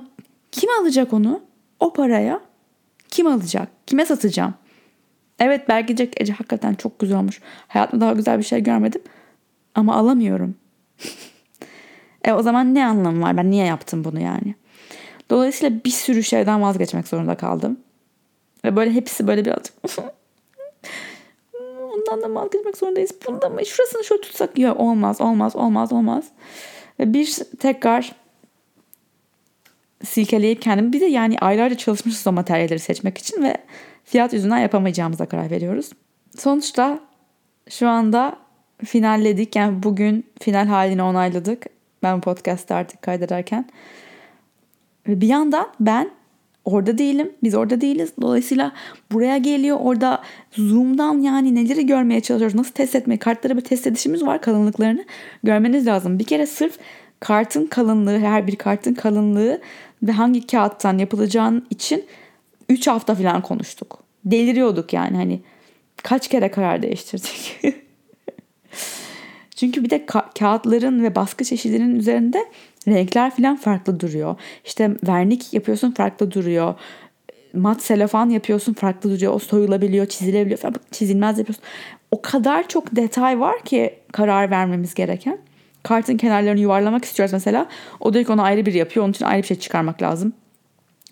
kim 0.51 0.69
alacak 0.81 1.13
onu? 1.13 1.41
O 1.79 1.93
paraya 1.93 2.41
kim 3.09 3.27
alacak? 3.27 3.67
Kime 3.87 4.05
satacağım? 4.05 4.53
Evet 5.39 5.69
belki 5.69 5.87
diyecek 5.87 6.21
Ece 6.21 6.33
hakikaten 6.33 6.73
çok 6.73 6.99
güzel 6.99 7.17
olmuş. 7.17 7.41
Hayatımda 7.67 8.05
daha 8.05 8.13
güzel 8.13 8.37
bir 8.37 8.43
şey 8.43 8.63
görmedim. 8.63 9.01
Ama 9.75 9.95
alamıyorum. 9.95 10.55
e 12.25 12.33
o 12.33 12.41
zaman 12.41 12.75
ne 12.75 12.85
anlamı 12.85 13.21
var? 13.21 13.37
Ben 13.37 13.51
niye 13.51 13.65
yaptım 13.65 14.03
bunu 14.03 14.19
yani? 14.19 14.55
Dolayısıyla 15.29 15.83
bir 15.85 15.89
sürü 15.89 16.23
şeyden 16.23 16.61
vazgeçmek 16.61 17.07
zorunda 17.07 17.35
kaldım. 17.35 17.79
Ve 18.65 18.75
böyle 18.75 18.91
hepsi 18.91 19.27
böyle 19.27 19.45
birazcık 19.45 19.73
Ondan 21.93 22.21
da 22.21 22.35
vazgeçmek 22.35 22.77
zorundayız. 22.77 23.11
Bunda 23.27 23.49
mı? 23.49 23.65
Şurasını 23.65 24.03
şöyle 24.03 24.21
tutsak. 24.21 24.59
Yok 24.59 24.79
olmaz, 24.79 25.21
olmaz, 25.21 25.55
olmaz, 25.55 25.93
olmaz. 25.93 26.25
Ve 26.99 27.13
bir 27.13 27.37
tekrar 27.59 28.15
silkeleyip 30.03 30.61
kendimi 30.61 30.93
bir 30.93 31.01
de 31.01 31.05
yani 31.05 31.39
aylarca 31.39 31.77
çalışmışız 31.77 32.27
o 32.27 32.31
materyalleri 32.31 32.79
seçmek 32.79 33.17
için 33.17 33.43
ve 33.43 33.57
fiyat 34.03 34.33
yüzünden 34.33 34.57
yapamayacağımıza 34.57 35.25
karar 35.25 35.51
veriyoruz. 35.51 35.89
Sonuçta 36.37 36.99
şu 37.69 37.87
anda 37.87 38.35
finalledik. 38.85 39.55
Yani 39.55 39.83
bugün 39.83 40.25
final 40.41 40.67
halini 40.67 41.03
onayladık. 41.03 41.65
Ben 42.03 42.17
bu 42.17 42.21
podcast'te 42.21 42.73
artık 42.75 43.01
kaydederken. 43.01 43.69
Ve 45.07 45.21
bir 45.21 45.27
yandan 45.27 45.67
ben 45.79 46.11
orada 46.73 46.97
değilim. 46.97 47.31
Biz 47.43 47.55
orada 47.55 47.81
değiliz. 47.81 48.13
Dolayısıyla 48.21 48.71
buraya 49.11 49.37
geliyor. 49.37 49.77
Orada 49.81 50.21
Zoom'dan 50.51 51.21
yani 51.21 51.55
neleri 51.55 51.85
görmeye 51.85 52.21
çalışıyoruz. 52.21 52.55
Nasıl 52.55 52.71
test 52.71 52.95
etmeyi. 52.95 53.19
Kartlara 53.19 53.57
bir 53.57 53.61
test 53.61 53.87
edişimiz 53.87 54.25
var 54.25 54.41
kalınlıklarını. 54.41 55.05
Görmeniz 55.43 55.87
lazım. 55.87 56.19
Bir 56.19 56.23
kere 56.23 56.45
sırf 56.47 56.77
kartın 57.19 57.65
kalınlığı, 57.65 58.19
her 58.19 58.47
bir 58.47 58.55
kartın 58.55 58.93
kalınlığı 58.93 59.61
ve 60.03 60.11
hangi 60.11 60.47
kağıttan 60.47 60.97
yapılacağın 60.97 61.65
için 61.69 62.05
3 62.69 62.87
hafta 62.87 63.15
falan 63.15 63.41
konuştuk. 63.41 64.03
Deliriyorduk 64.25 64.93
yani 64.93 65.17
hani 65.17 65.41
kaç 66.03 66.27
kere 66.27 66.51
karar 66.51 66.81
değiştirdik. 66.81 67.59
Çünkü 69.55 69.83
bir 69.83 69.89
de 69.89 69.97
ka- 69.97 70.39
kağıtların 70.39 71.03
ve 71.03 71.15
baskı 71.15 71.43
çeşidinin 71.43 71.95
üzerinde 71.95 72.45
renkler 72.87 73.35
falan 73.35 73.55
farklı 73.55 73.99
duruyor. 73.99 74.35
İşte 74.65 74.91
vernik 75.07 75.53
yapıyorsun 75.53 75.91
farklı 75.91 76.31
duruyor. 76.31 76.75
Mat 77.53 77.81
selofan 77.81 78.29
yapıyorsun 78.29 78.73
farklı 78.73 79.11
duruyor. 79.11 79.33
O 79.33 79.39
soyulabiliyor, 79.39 80.05
çizilebiliyor 80.05 80.59
falan. 80.59 80.75
Çizilmez 80.91 81.37
yapıyorsun. 81.37 81.63
O 82.11 82.21
kadar 82.21 82.67
çok 82.67 82.95
detay 82.95 83.39
var 83.39 83.59
ki 83.59 83.95
karar 84.11 84.51
vermemiz 84.51 84.93
gereken. 84.93 85.37
Kartın 85.83 86.17
kenarlarını 86.17 86.59
yuvarlamak 86.59 87.05
istiyoruz 87.05 87.33
mesela. 87.33 87.65
O 87.99 88.13
da 88.13 88.19
ilk 88.19 88.29
ayrı 88.29 88.65
bir 88.65 88.73
yapıyor. 88.73 89.05
Onun 89.05 89.13
için 89.13 89.25
ayrı 89.25 89.41
bir 89.41 89.47
şey 89.47 89.59
çıkarmak 89.59 90.01
lazım. 90.01 90.33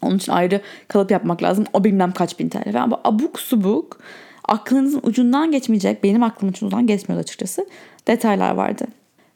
Onun 0.01 0.17
için 0.17 0.31
ayrı 0.31 0.61
kalıp 0.87 1.11
yapmak 1.11 1.43
lazım. 1.43 1.65
O 1.73 1.83
bilmem 1.83 2.11
kaç 2.11 2.39
bin 2.39 2.49
TL 2.49 2.71
falan. 2.71 2.99
Abuk 3.03 3.39
subuk 3.39 3.99
aklınızın 4.47 4.99
ucundan 5.03 5.51
geçmeyecek. 5.51 6.03
Benim 6.03 6.23
aklımın 6.23 6.53
ucundan 6.53 6.87
geçmiyordu 6.87 7.21
açıkçası. 7.21 7.67
Detaylar 8.07 8.51
vardı. 8.51 8.85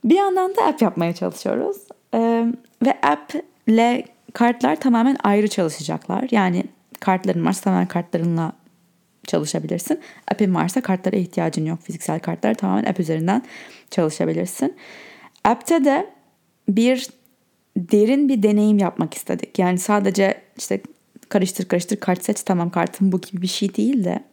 Bir 0.03 0.15
yandan 0.15 0.55
da 0.55 0.65
app 0.65 0.81
yapmaya 0.81 1.13
çalışıyoruz. 1.13 1.77
Ee, 2.13 2.45
ve 2.85 2.97
app 3.03 3.33
ile 3.67 4.05
kartlar 4.33 4.75
tamamen 4.75 5.17
ayrı 5.23 5.47
çalışacaklar. 5.47 6.27
Yani 6.31 6.63
kartların 6.99 7.45
varsa 7.45 7.61
tamamen 7.61 7.87
kartlarınla 7.87 8.51
çalışabilirsin. 9.27 9.99
App'in 10.31 10.55
varsa 10.55 10.81
kartlara 10.81 11.15
ihtiyacın 11.15 11.65
yok. 11.65 11.79
Fiziksel 11.83 12.19
kartlar 12.19 12.53
tamamen 12.53 12.83
app 12.83 12.99
üzerinden 12.99 13.43
çalışabilirsin. 13.91 14.75
App'te 15.43 15.85
de 15.85 16.09
bir 16.69 17.09
derin 17.77 18.29
bir 18.29 18.43
deneyim 18.43 18.77
yapmak 18.77 19.13
istedik. 19.13 19.59
Yani 19.59 19.77
sadece 19.77 20.41
işte 20.57 20.81
karıştır 21.29 21.65
karıştır 21.65 21.97
kart 21.97 22.23
seç 22.23 22.43
tamam 22.43 22.69
kartın 22.69 23.11
bu 23.11 23.21
gibi 23.21 23.41
bir 23.41 23.47
şey 23.47 23.75
değil 23.75 24.03
de 24.03 24.23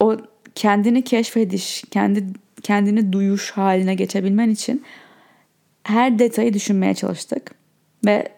o 0.00 0.16
kendini 0.54 1.04
keşfediş, 1.04 1.84
kendi 1.90 2.26
kendini 2.62 3.12
duyuş 3.12 3.50
haline 3.50 3.94
geçebilmen 3.94 4.50
için 4.50 4.84
her 5.84 6.18
detayı 6.18 6.54
düşünmeye 6.54 6.94
çalıştık 6.94 7.54
ve 8.06 8.28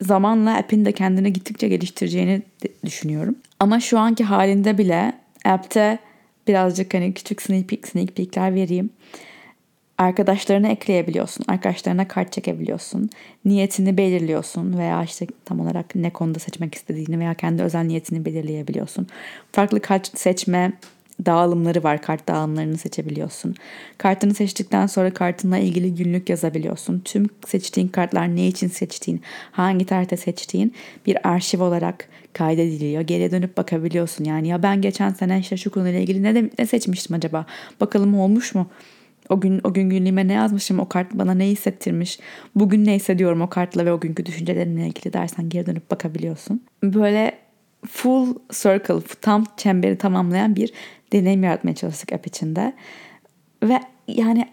zamanla 0.00 0.56
app'in 0.56 0.84
de 0.84 0.92
kendini 0.92 1.32
gittikçe 1.32 1.68
geliştireceğini 1.68 2.42
düşünüyorum. 2.84 3.36
Ama 3.60 3.80
şu 3.80 3.98
anki 3.98 4.24
halinde 4.24 4.78
bile 4.78 5.12
app'te 5.44 5.98
birazcık 6.48 6.94
hani 6.94 7.14
küçük 7.14 7.42
sneak 7.42 7.68
peek, 7.68 7.88
sneak 7.88 8.16
peekler 8.16 8.54
vereyim. 8.54 8.90
Arkadaşlarını 9.98 10.68
ekleyebiliyorsun. 10.68 11.44
Arkadaşlarına 11.48 12.08
kart 12.08 12.32
çekebiliyorsun. 12.32 13.10
Niyetini 13.44 13.96
belirliyorsun 13.96 14.78
veya 14.78 15.04
işte 15.04 15.26
tam 15.44 15.60
olarak 15.60 15.94
ne 15.94 16.10
konuda 16.10 16.38
seçmek 16.38 16.74
istediğini 16.74 17.18
veya 17.18 17.34
kendi 17.34 17.62
özel 17.62 17.84
niyetini 17.84 18.24
belirleyebiliyorsun. 18.24 19.06
Farklı 19.52 19.80
kart 19.80 20.18
seçme 20.18 20.72
dağılımları 21.26 21.82
var. 21.82 22.02
Kart 22.02 22.28
dağılımlarını 22.28 22.78
seçebiliyorsun. 22.78 23.54
Kartını 23.98 24.34
seçtikten 24.34 24.86
sonra 24.86 25.14
kartınla 25.14 25.58
ilgili 25.58 25.94
günlük 25.94 26.30
yazabiliyorsun. 26.30 27.02
Tüm 27.04 27.26
seçtiğin 27.46 27.88
kartlar 27.88 28.36
ne 28.36 28.46
için 28.48 28.68
seçtiğin, 28.68 29.22
hangi 29.52 29.86
tarihte 29.86 30.16
seçtiğin 30.16 30.74
bir 31.06 31.28
arşiv 31.28 31.62
olarak 31.62 32.08
kaydediliyor. 32.32 33.02
Geriye 33.02 33.30
dönüp 33.30 33.56
bakabiliyorsun. 33.56 34.24
Yani 34.24 34.48
ya 34.48 34.62
ben 34.62 34.82
geçen 34.82 35.10
sene 35.10 35.38
işte 35.38 35.56
şu 35.56 35.70
konuyla 35.70 36.00
ilgili 36.00 36.22
ne, 36.22 36.34
de, 36.34 36.50
ne 36.58 36.66
seçmiştim 36.66 37.16
acaba? 37.16 37.46
Bakalım 37.80 38.20
olmuş 38.20 38.54
mu? 38.54 38.66
O 39.28 39.40
gün 39.40 39.60
o 39.64 39.74
gün 39.74 39.90
günlüğüme 39.90 40.28
ne 40.28 40.32
yazmışım? 40.32 40.80
O 40.80 40.88
kart 40.88 41.14
bana 41.14 41.34
ne 41.34 41.46
hissettirmiş? 41.46 42.18
Bugün 42.54 42.84
ne 42.84 42.94
hissediyorum 42.94 43.40
o 43.40 43.48
kartla 43.48 43.86
ve 43.86 43.92
o 43.92 44.00
günkü 44.00 44.26
düşüncelerimle 44.26 44.86
ilgili 44.86 45.12
dersen 45.12 45.48
geri 45.48 45.66
dönüp 45.66 45.90
bakabiliyorsun. 45.90 46.62
Böyle 46.82 47.38
full 47.86 48.34
circle, 48.52 49.00
tam 49.20 49.44
çemberi 49.56 49.98
tamamlayan 49.98 50.56
bir 50.56 50.72
deneyim 51.12 51.44
yaratmaya 51.44 51.74
çalıştık 51.74 52.12
app 52.12 52.26
içinde. 52.26 52.72
Ve 53.62 53.80
yani 54.08 54.48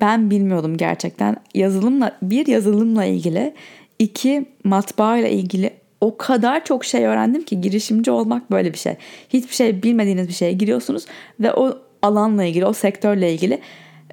ben 0.00 0.30
bilmiyordum 0.30 0.76
gerçekten. 0.76 1.36
Yazılımla 1.54 2.18
bir 2.22 2.46
yazılımla 2.46 3.04
ilgili, 3.04 3.54
iki 3.98 4.46
matbaa 4.64 5.16
ile 5.18 5.32
ilgili 5.32 5.70
o 6.00 6.16
kadar 6.16 6.64
çok 6.64 6.84
şey 6.84 7.06
öğrendim 7.06 7.42
ki 7.42 7.60
girişimci 7.60 8.10
olmak 8.10 8.50
böyle 8.50 8.72
bir 8.72 8.78
şey. 8.78 8.94
Hiçbir 9.28 9.54
şey 9.54 9.82
bilmediğiniz 9.82 10.28
bir 10.28 10.32
şeye 10.32 10.52
giriyorsunuz 10.52 11.06
ve 11.40 11.52
o 11.52 11.78
alanla 12.02 12.44
ilgili, 12.44 12.66
o 12.66 12.72
sektörle 12.72 13.32
ilgili 13.32 13.60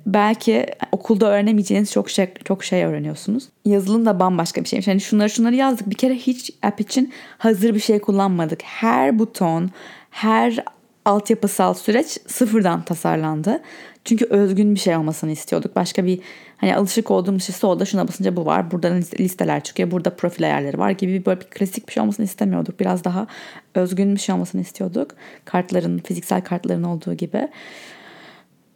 belki 0.06 0.66
okulda 0.92 1.26
öğrenemeyeceğiniz 1.26 1.92
çok 1.92 2.10
şey 2.10 2.34
çok 2.44 2.64
şey 2.64 2.84
öğreniyorsunuz. 2.84 3.50
Yazılım 3.66 4.06
da 4.06 4.20
bambaşka 4.20 4.64
bir 4.64 4.70
şeymiş. 4.70 4.88
Yani 4.88 5.02
şunları 5.02 5.30
şunları 5.30 5.56
yazdık. 5.56 5.90
Bir 5.90 5.96
kere 5.96 6.16
hiç 6.16 6.52
app 6.64 6.82
için 6.82 7.14
hazır 7.38 7.74
bir 7.74 7.80
şey 7.80 8.00
kullanmadık. 8.00 8.62
Her 8.64 9.20
buton, 9.20 9.72
her 10.12 10.64
altyapısal 11.06 11.74
süreç 11.74 12.08
sıfırdan 12.28 12.82
tasarlandı. 12.82 13.62
Çünkü 14.06 14.26
özgün 14.26 14.76
bir 14.76 14.80
şey 14.80 14.96
olmasını 14.96 15.32
istiyorduk. 15.32 15.76
Başka 15.76 16.06
bir 16.06 16.20
hani 16.58 16.76
alışık 16.76 17.12
olduğumuz 17.12 17.44
şey 17.44 17.56
solda 17.56 17.86
şuna 17.86 18.08
basınca 18.08 18.36
bu 18.36 18.46
var. 18.46 18.72
Burada 18.72 18.88
listeler 19.20 19.64
çıkıyor. 19.64 19.92
Burada 19.92 20.16
profil 20.16 20.46
ayarları 20.46 20.78
var 20.78 20.92
gibi 20.92 21.26
böyle 21.26 21.42
bir 21.42 21.46
klasik 21.46 21.88
bir 21.88 21.94
şey 21.94 22.02
olmasını 22.02 22.26
istemiyorduk. 22.26 22.80
Biraz 22.80 23.04
daha 23.04 23.28
özgün 23.76 24.16
bir 24.16 24.20
şey 24.20 24.36
olmasını 24.36 24.62
istiyorduk. 24.62 25.12
Kartların, 25.46 25.98
fiziksel 25.98 26.42
kartların 26.42 26.84
olduğu 26.84 27.14
gibi. 27.14 27.48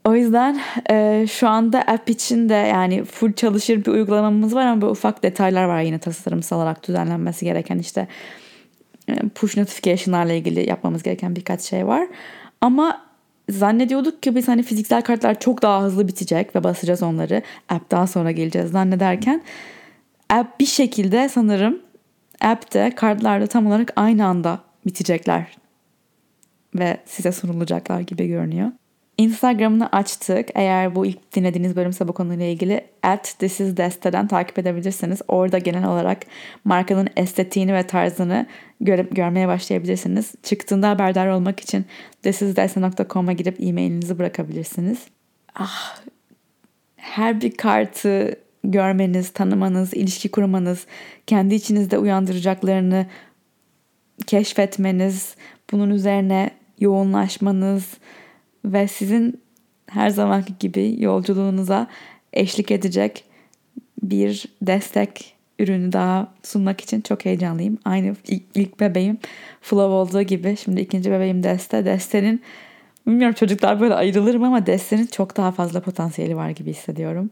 O 0.06 0.16
yüzden 0.16 0.60
e, 0.90 1.26
şu 1.32 1.48
anda 1.48 1.82
app 1.82 2.10
için 2.10 2.50
de 2.50 2.54
yani 2.54 3.04
full 3.04 3.34
çalışır 3.34 3.86
bir 3.86 3.92
uygulamamız 3.92 4.56
var 4.56 4.66
ama 4.66 4.82
böyle 4.82 4.92
ufak 4.92 5.24
detaylar 5.24 5.64
var 5.64 5.82
yine 5.82 6.00
tasarımsal 6.00 6.58
olarak 6.58 6.88
düzenlenmesi 6.88 7.46
gereken 7.46 7.78
işte 7.78 8.08
e, 9.10 9.14
push 9.36 9.58
notification'larla 9.58 10.34
ilgili 10.34 10.70
yapmamız 10.70 11.04
gereken 11.04 11.36
birkaç 11.36 11.62
şey 11.62 11.88
var. 11.88 12.08
Ama 12.62 13.02
zannediyorduk 13.50 14.24
ki 14.24 14.36
biz 14.36 14.48
hani 14.48 14.64
fiziksel 14.64 15.02
kartlar 15.02 15.40
çok 15.40 15.62
daha 15.62 15.84
hızlı 15.84 16.08
bitecek 16.08 16.56
ve 16.56 16.64
basacağız 16.64 17.04
onları. 17.04 17.42
App 17.70 17.92
daha 17.92 18.08
sonra 18.08 18.32
geleceğiz 18.32 18.72
zannederken 18.72 19.42
app 20.30 20.60
bir 20.60 20.66
şekilde 20.66 21.30
sanırım 21.30 21.80
app'te 22.42 22.96
kartlarda 22.96 23.48
tam 23.48 23.68
olarak 23.68 23.94
aynı 23.96 24.26
anda 24.26 24.60
bitecekler 24.86 25.58
ve 26.76 26.98
size 27.06 27.32
sunulacaklar 27.32 28.00
gibi 28.00 28.28
görünüyor. 28.28 28.72
Instagram'ını 29.20 29.90
açtık. 29.92 30.50
Eğer 30.56 30.96
bu 30.96 31.06
ilk 31.06 31.36
dinlediğiniz 31.36 31.76
bölümse 31.76 32.08
bu 32.08 32.14
konuyla 32.14 32.46
ilgili 32.46 32.86
at 33.04 33.36
this 33.40 33.60
is 33.60 33.78
deste'den 33.78 34.28
takip 34.28 34.60
edebilirsiniz. 34.60 35.22
Orada 35.28 35.58
genel 35.58 35.88
olarak 35.88 36.18
markanın 36.66 37.08
estetiğini 37.16 37.74
ve 37.74 37.88
tarzını 37.88 38.46
göre, 38.82 39.08
görmeye 39.12 39.48
başlayabilirsiniz. 39.48 40.32
Çıktığında 40.44 40.90
haberdar 40.90 41.28
olmak 41.28 41.60
için 41.60 41.86
thisisdeste.com'a 42.24 43.34
girip 43.34 43.62
e-mailinizi 43.62 44.20
bırakabilirsiniz. 44.20 45.00
Ah, 45.56 46.02
her 46.96 47.42
bir 47.42 47.58
kartı 47.58 48.36
görmeniz, 48.64 49.30
tanımanız, 49.30 49.94
ilişki 49.94 50.32
kurmanız, 50.32 50.86
kendi 51.28 51.56
içinizde 51.56 51.98
uyandıracaklarını 51.98 53.06
keşfetmeniz, 54.28 55.36
bunun 55.72 55.90
üzerine 55.90 56.52
yoğunlaşmanız, 56.80 57.98
ve 58.66 58.88
sizin 58.88 59.42
her 59.88 60.10
zamanki 60.10 60.54
gibi 60.60 60.96
yolculuğunuza 61.00 61.88
eşlik 62.34 62.72
edecek 62.72 63.24
bir 64.04 64.46
destek 64.62 65.36
ürünü 65.60 65.92
daha 65.92 66.34
sunmak 66.44 66.82
için 66.82 67.02
çok 67.02 67.26
heyecanlıyım. 67.26 67.78
Aynı 67.86 68.16
ilk, 68.28 68.44
ilk 68.56 68.80
bebeğim 68.80 69.18
Flav 69.62 69.90
olduğu 69.90 70.22
gibi 70.22 70.58
şimdi 70.58 70.82
ikinci 70.82 71.12
bebeğim 71.12 71.44
Deste. 71.44 71.86
Deste'nin 71.86 72.42
bilmiyorum 73.08 73.36
çocuklar 73.40 73.80
böyle 73.80 73.94
ayrılır 73.94 74.36
mı 74.36 74.48
ama 74.48 74.66
Deste'nin 74.66 75.06
çok 75.06 75.38
daha 75.38 75.52
fazla 75.52 75.82
potansiyeli 75.82 76.36
var 76.36 76.50
gibi 76.50 76.70
hissediyorum. 76.70 77.30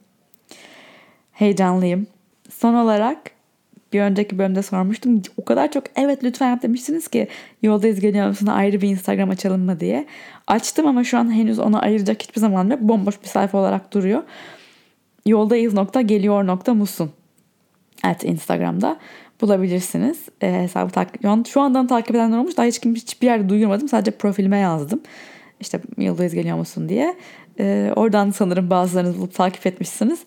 Heyecanlıyım. 1.31 2.07
Son 2.49 2.73
olarak 2.73 3.36
bir 3.93 4.01
önceki 4.01 4.37
bölümde 4.37 4.63
sormuştum. 4.63 5.21
O 5.37 5.45
kadar 5.45 5.71
çok 5.71 5.83
evet 5.95 6.23
lütfen 6.23 6.49
yap 6.49 6.61
demiştiniz 6.61 7.07
ki 7.07 7.27
yoldayız 7.63 7.99
geliyor 7.99 8.27
musun 8.27 8.47
ayrı 8.47 8.81
bir 8.81 8.89
Instagram 8.89 9.29
açalım 9.29 9.61
mı 9.61 9.79
diye. 9.79 10.05
Açtım 10.47 10.87
ama 10.87 11.03
şu 11.03 11.17
an 11.17 11.33
henüz 11.33 11.59
ona 11.59 11.79
ayıracak 11.81 12.23
hiçbir 12.23 12.41
zaman 12.41 12.69
yok. 12.69 12.81
Bomboş 12.81 13.21
bir 13.23 13.27
sayfa 13.27 13.57
olarak 13.57 13.93
duruyor. 13.93 14.23
Yoldayız 15.25 15.73
nokta 15.73 16.01
geliyor 16.01 16.47
nokta 16.47 16.73
musun 16.73 17.11
at 18.03 18.23
Instagram'da 18.23 18.97
bulabilirsiniz. 19.41 20.25
E, 20.41 20.61
hesabı 20.61 20.91
takip 20.91 21.47
şu 21.47 21.61
andan 21.61 21.87
takip 21.87 22.15
edenler 22.15 22.37
olmuş. 22.37 22.57
Daha 22.57 22.65
hiç 22.65 22.79
kim 22.79 22.95
hiçbir 22.95 23.27
yerde 23.27 23.49
duyurmadım. 23.49 23.87
Sadece 23.87 24.11
profilime 24.11 24.57
yazdım. 24.57 25.01
İşte 25.59 25.81
yoldayız 25.97 26.33
geliyor 26.33 26.57
musun 26.57 26.89
diye. 26.89 27.15
E, 27.59 27.91
oradan 27.95 28.31
sanırım 28.31 28.69
bazılarınız 28.69 29.17
bulup 29.17 29.33
takip 29.33 29.67
etmişsiniz. 29.67 30.19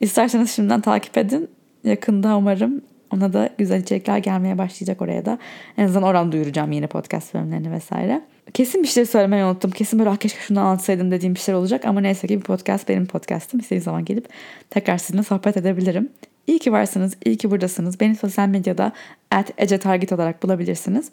İsterseniz 0.00 0.50
şimdiden 0.50 0.80
takip 0.80 1.18
edin. 1.18 1.48
Yakında 1.84 2.36
umarım 2.36 2.82
ona 3.12 3.32
da 3.32 3.50
güzel 3.58 3.80
içerikler 3.80 4.18
gelmeye 4.18 4.58
başlayacak 4.58 5.02
oraya 5.02 5.24
da. 5.24 5.38
En 5.78 5.84
azından 5.84 6.02
oradan 6.02 6.32
duyuracağım 6.32 6.72
yine 6.72 6.86
podcast 6.86 7.34
bölümlerini 7.34 7.72
vesaire. 7.72 8.22
Kesin 8.54 8.82
bir 8.82 8.88
şey 8.88 9.06
söylemeyi 9.06 9.44
unuttum. 9.44 9.70
Kesin 9.70 9.98
böyle 9.98 10.10
ah, 10.10 10.16
keşke 10.16 10.40
şunu 10.40 10.60
anlatsaydım 10.60 11.10
dediğim 11.10 11.34
bir 11.34 11.40
şey 11.40 11.54
olacak. 11.54 11.84
Ama 11.84 12.00
neyse 12.00 12.26
ki 12.26 12.38
bir 12.38 12.44
podcast 12.44 12.88
benim 12.88 13.06
podcastım. 13.06 13.60
İstediğim 13.60 13.82
zaman 13.82 14.04
gelip 14.04 14.28
tekrar 14.70 14.98
sizinle 14.98 15.22
sohbet 15.22 15.56
edebilirim. 15.56 16.08
İyi 16.46 16.58
ki 16.58 16.72
varsınız, 16.72 17.16
iyi 17.24 17.36
ki 17.36 17.50
buradasınız. 17.50 18.00
Beni 18.00 18.16
sosyal 18.16 18.48
medyada 18.48 18.92
at 19.30 19.50
Ece 19.58 19.78
Target 19.78 20.12
olarak 20.12 20.42
bulabilirsiniz. 20.42 21.10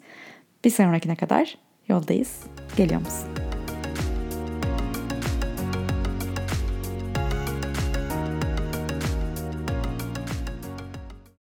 Bir 0.64 0.70
sonrakine 0.70 1.16
kadar 1.16 1.58
yoldayız. 1.88 2.40
Geliyor 2.76 3.00
musun? 3.00 3.49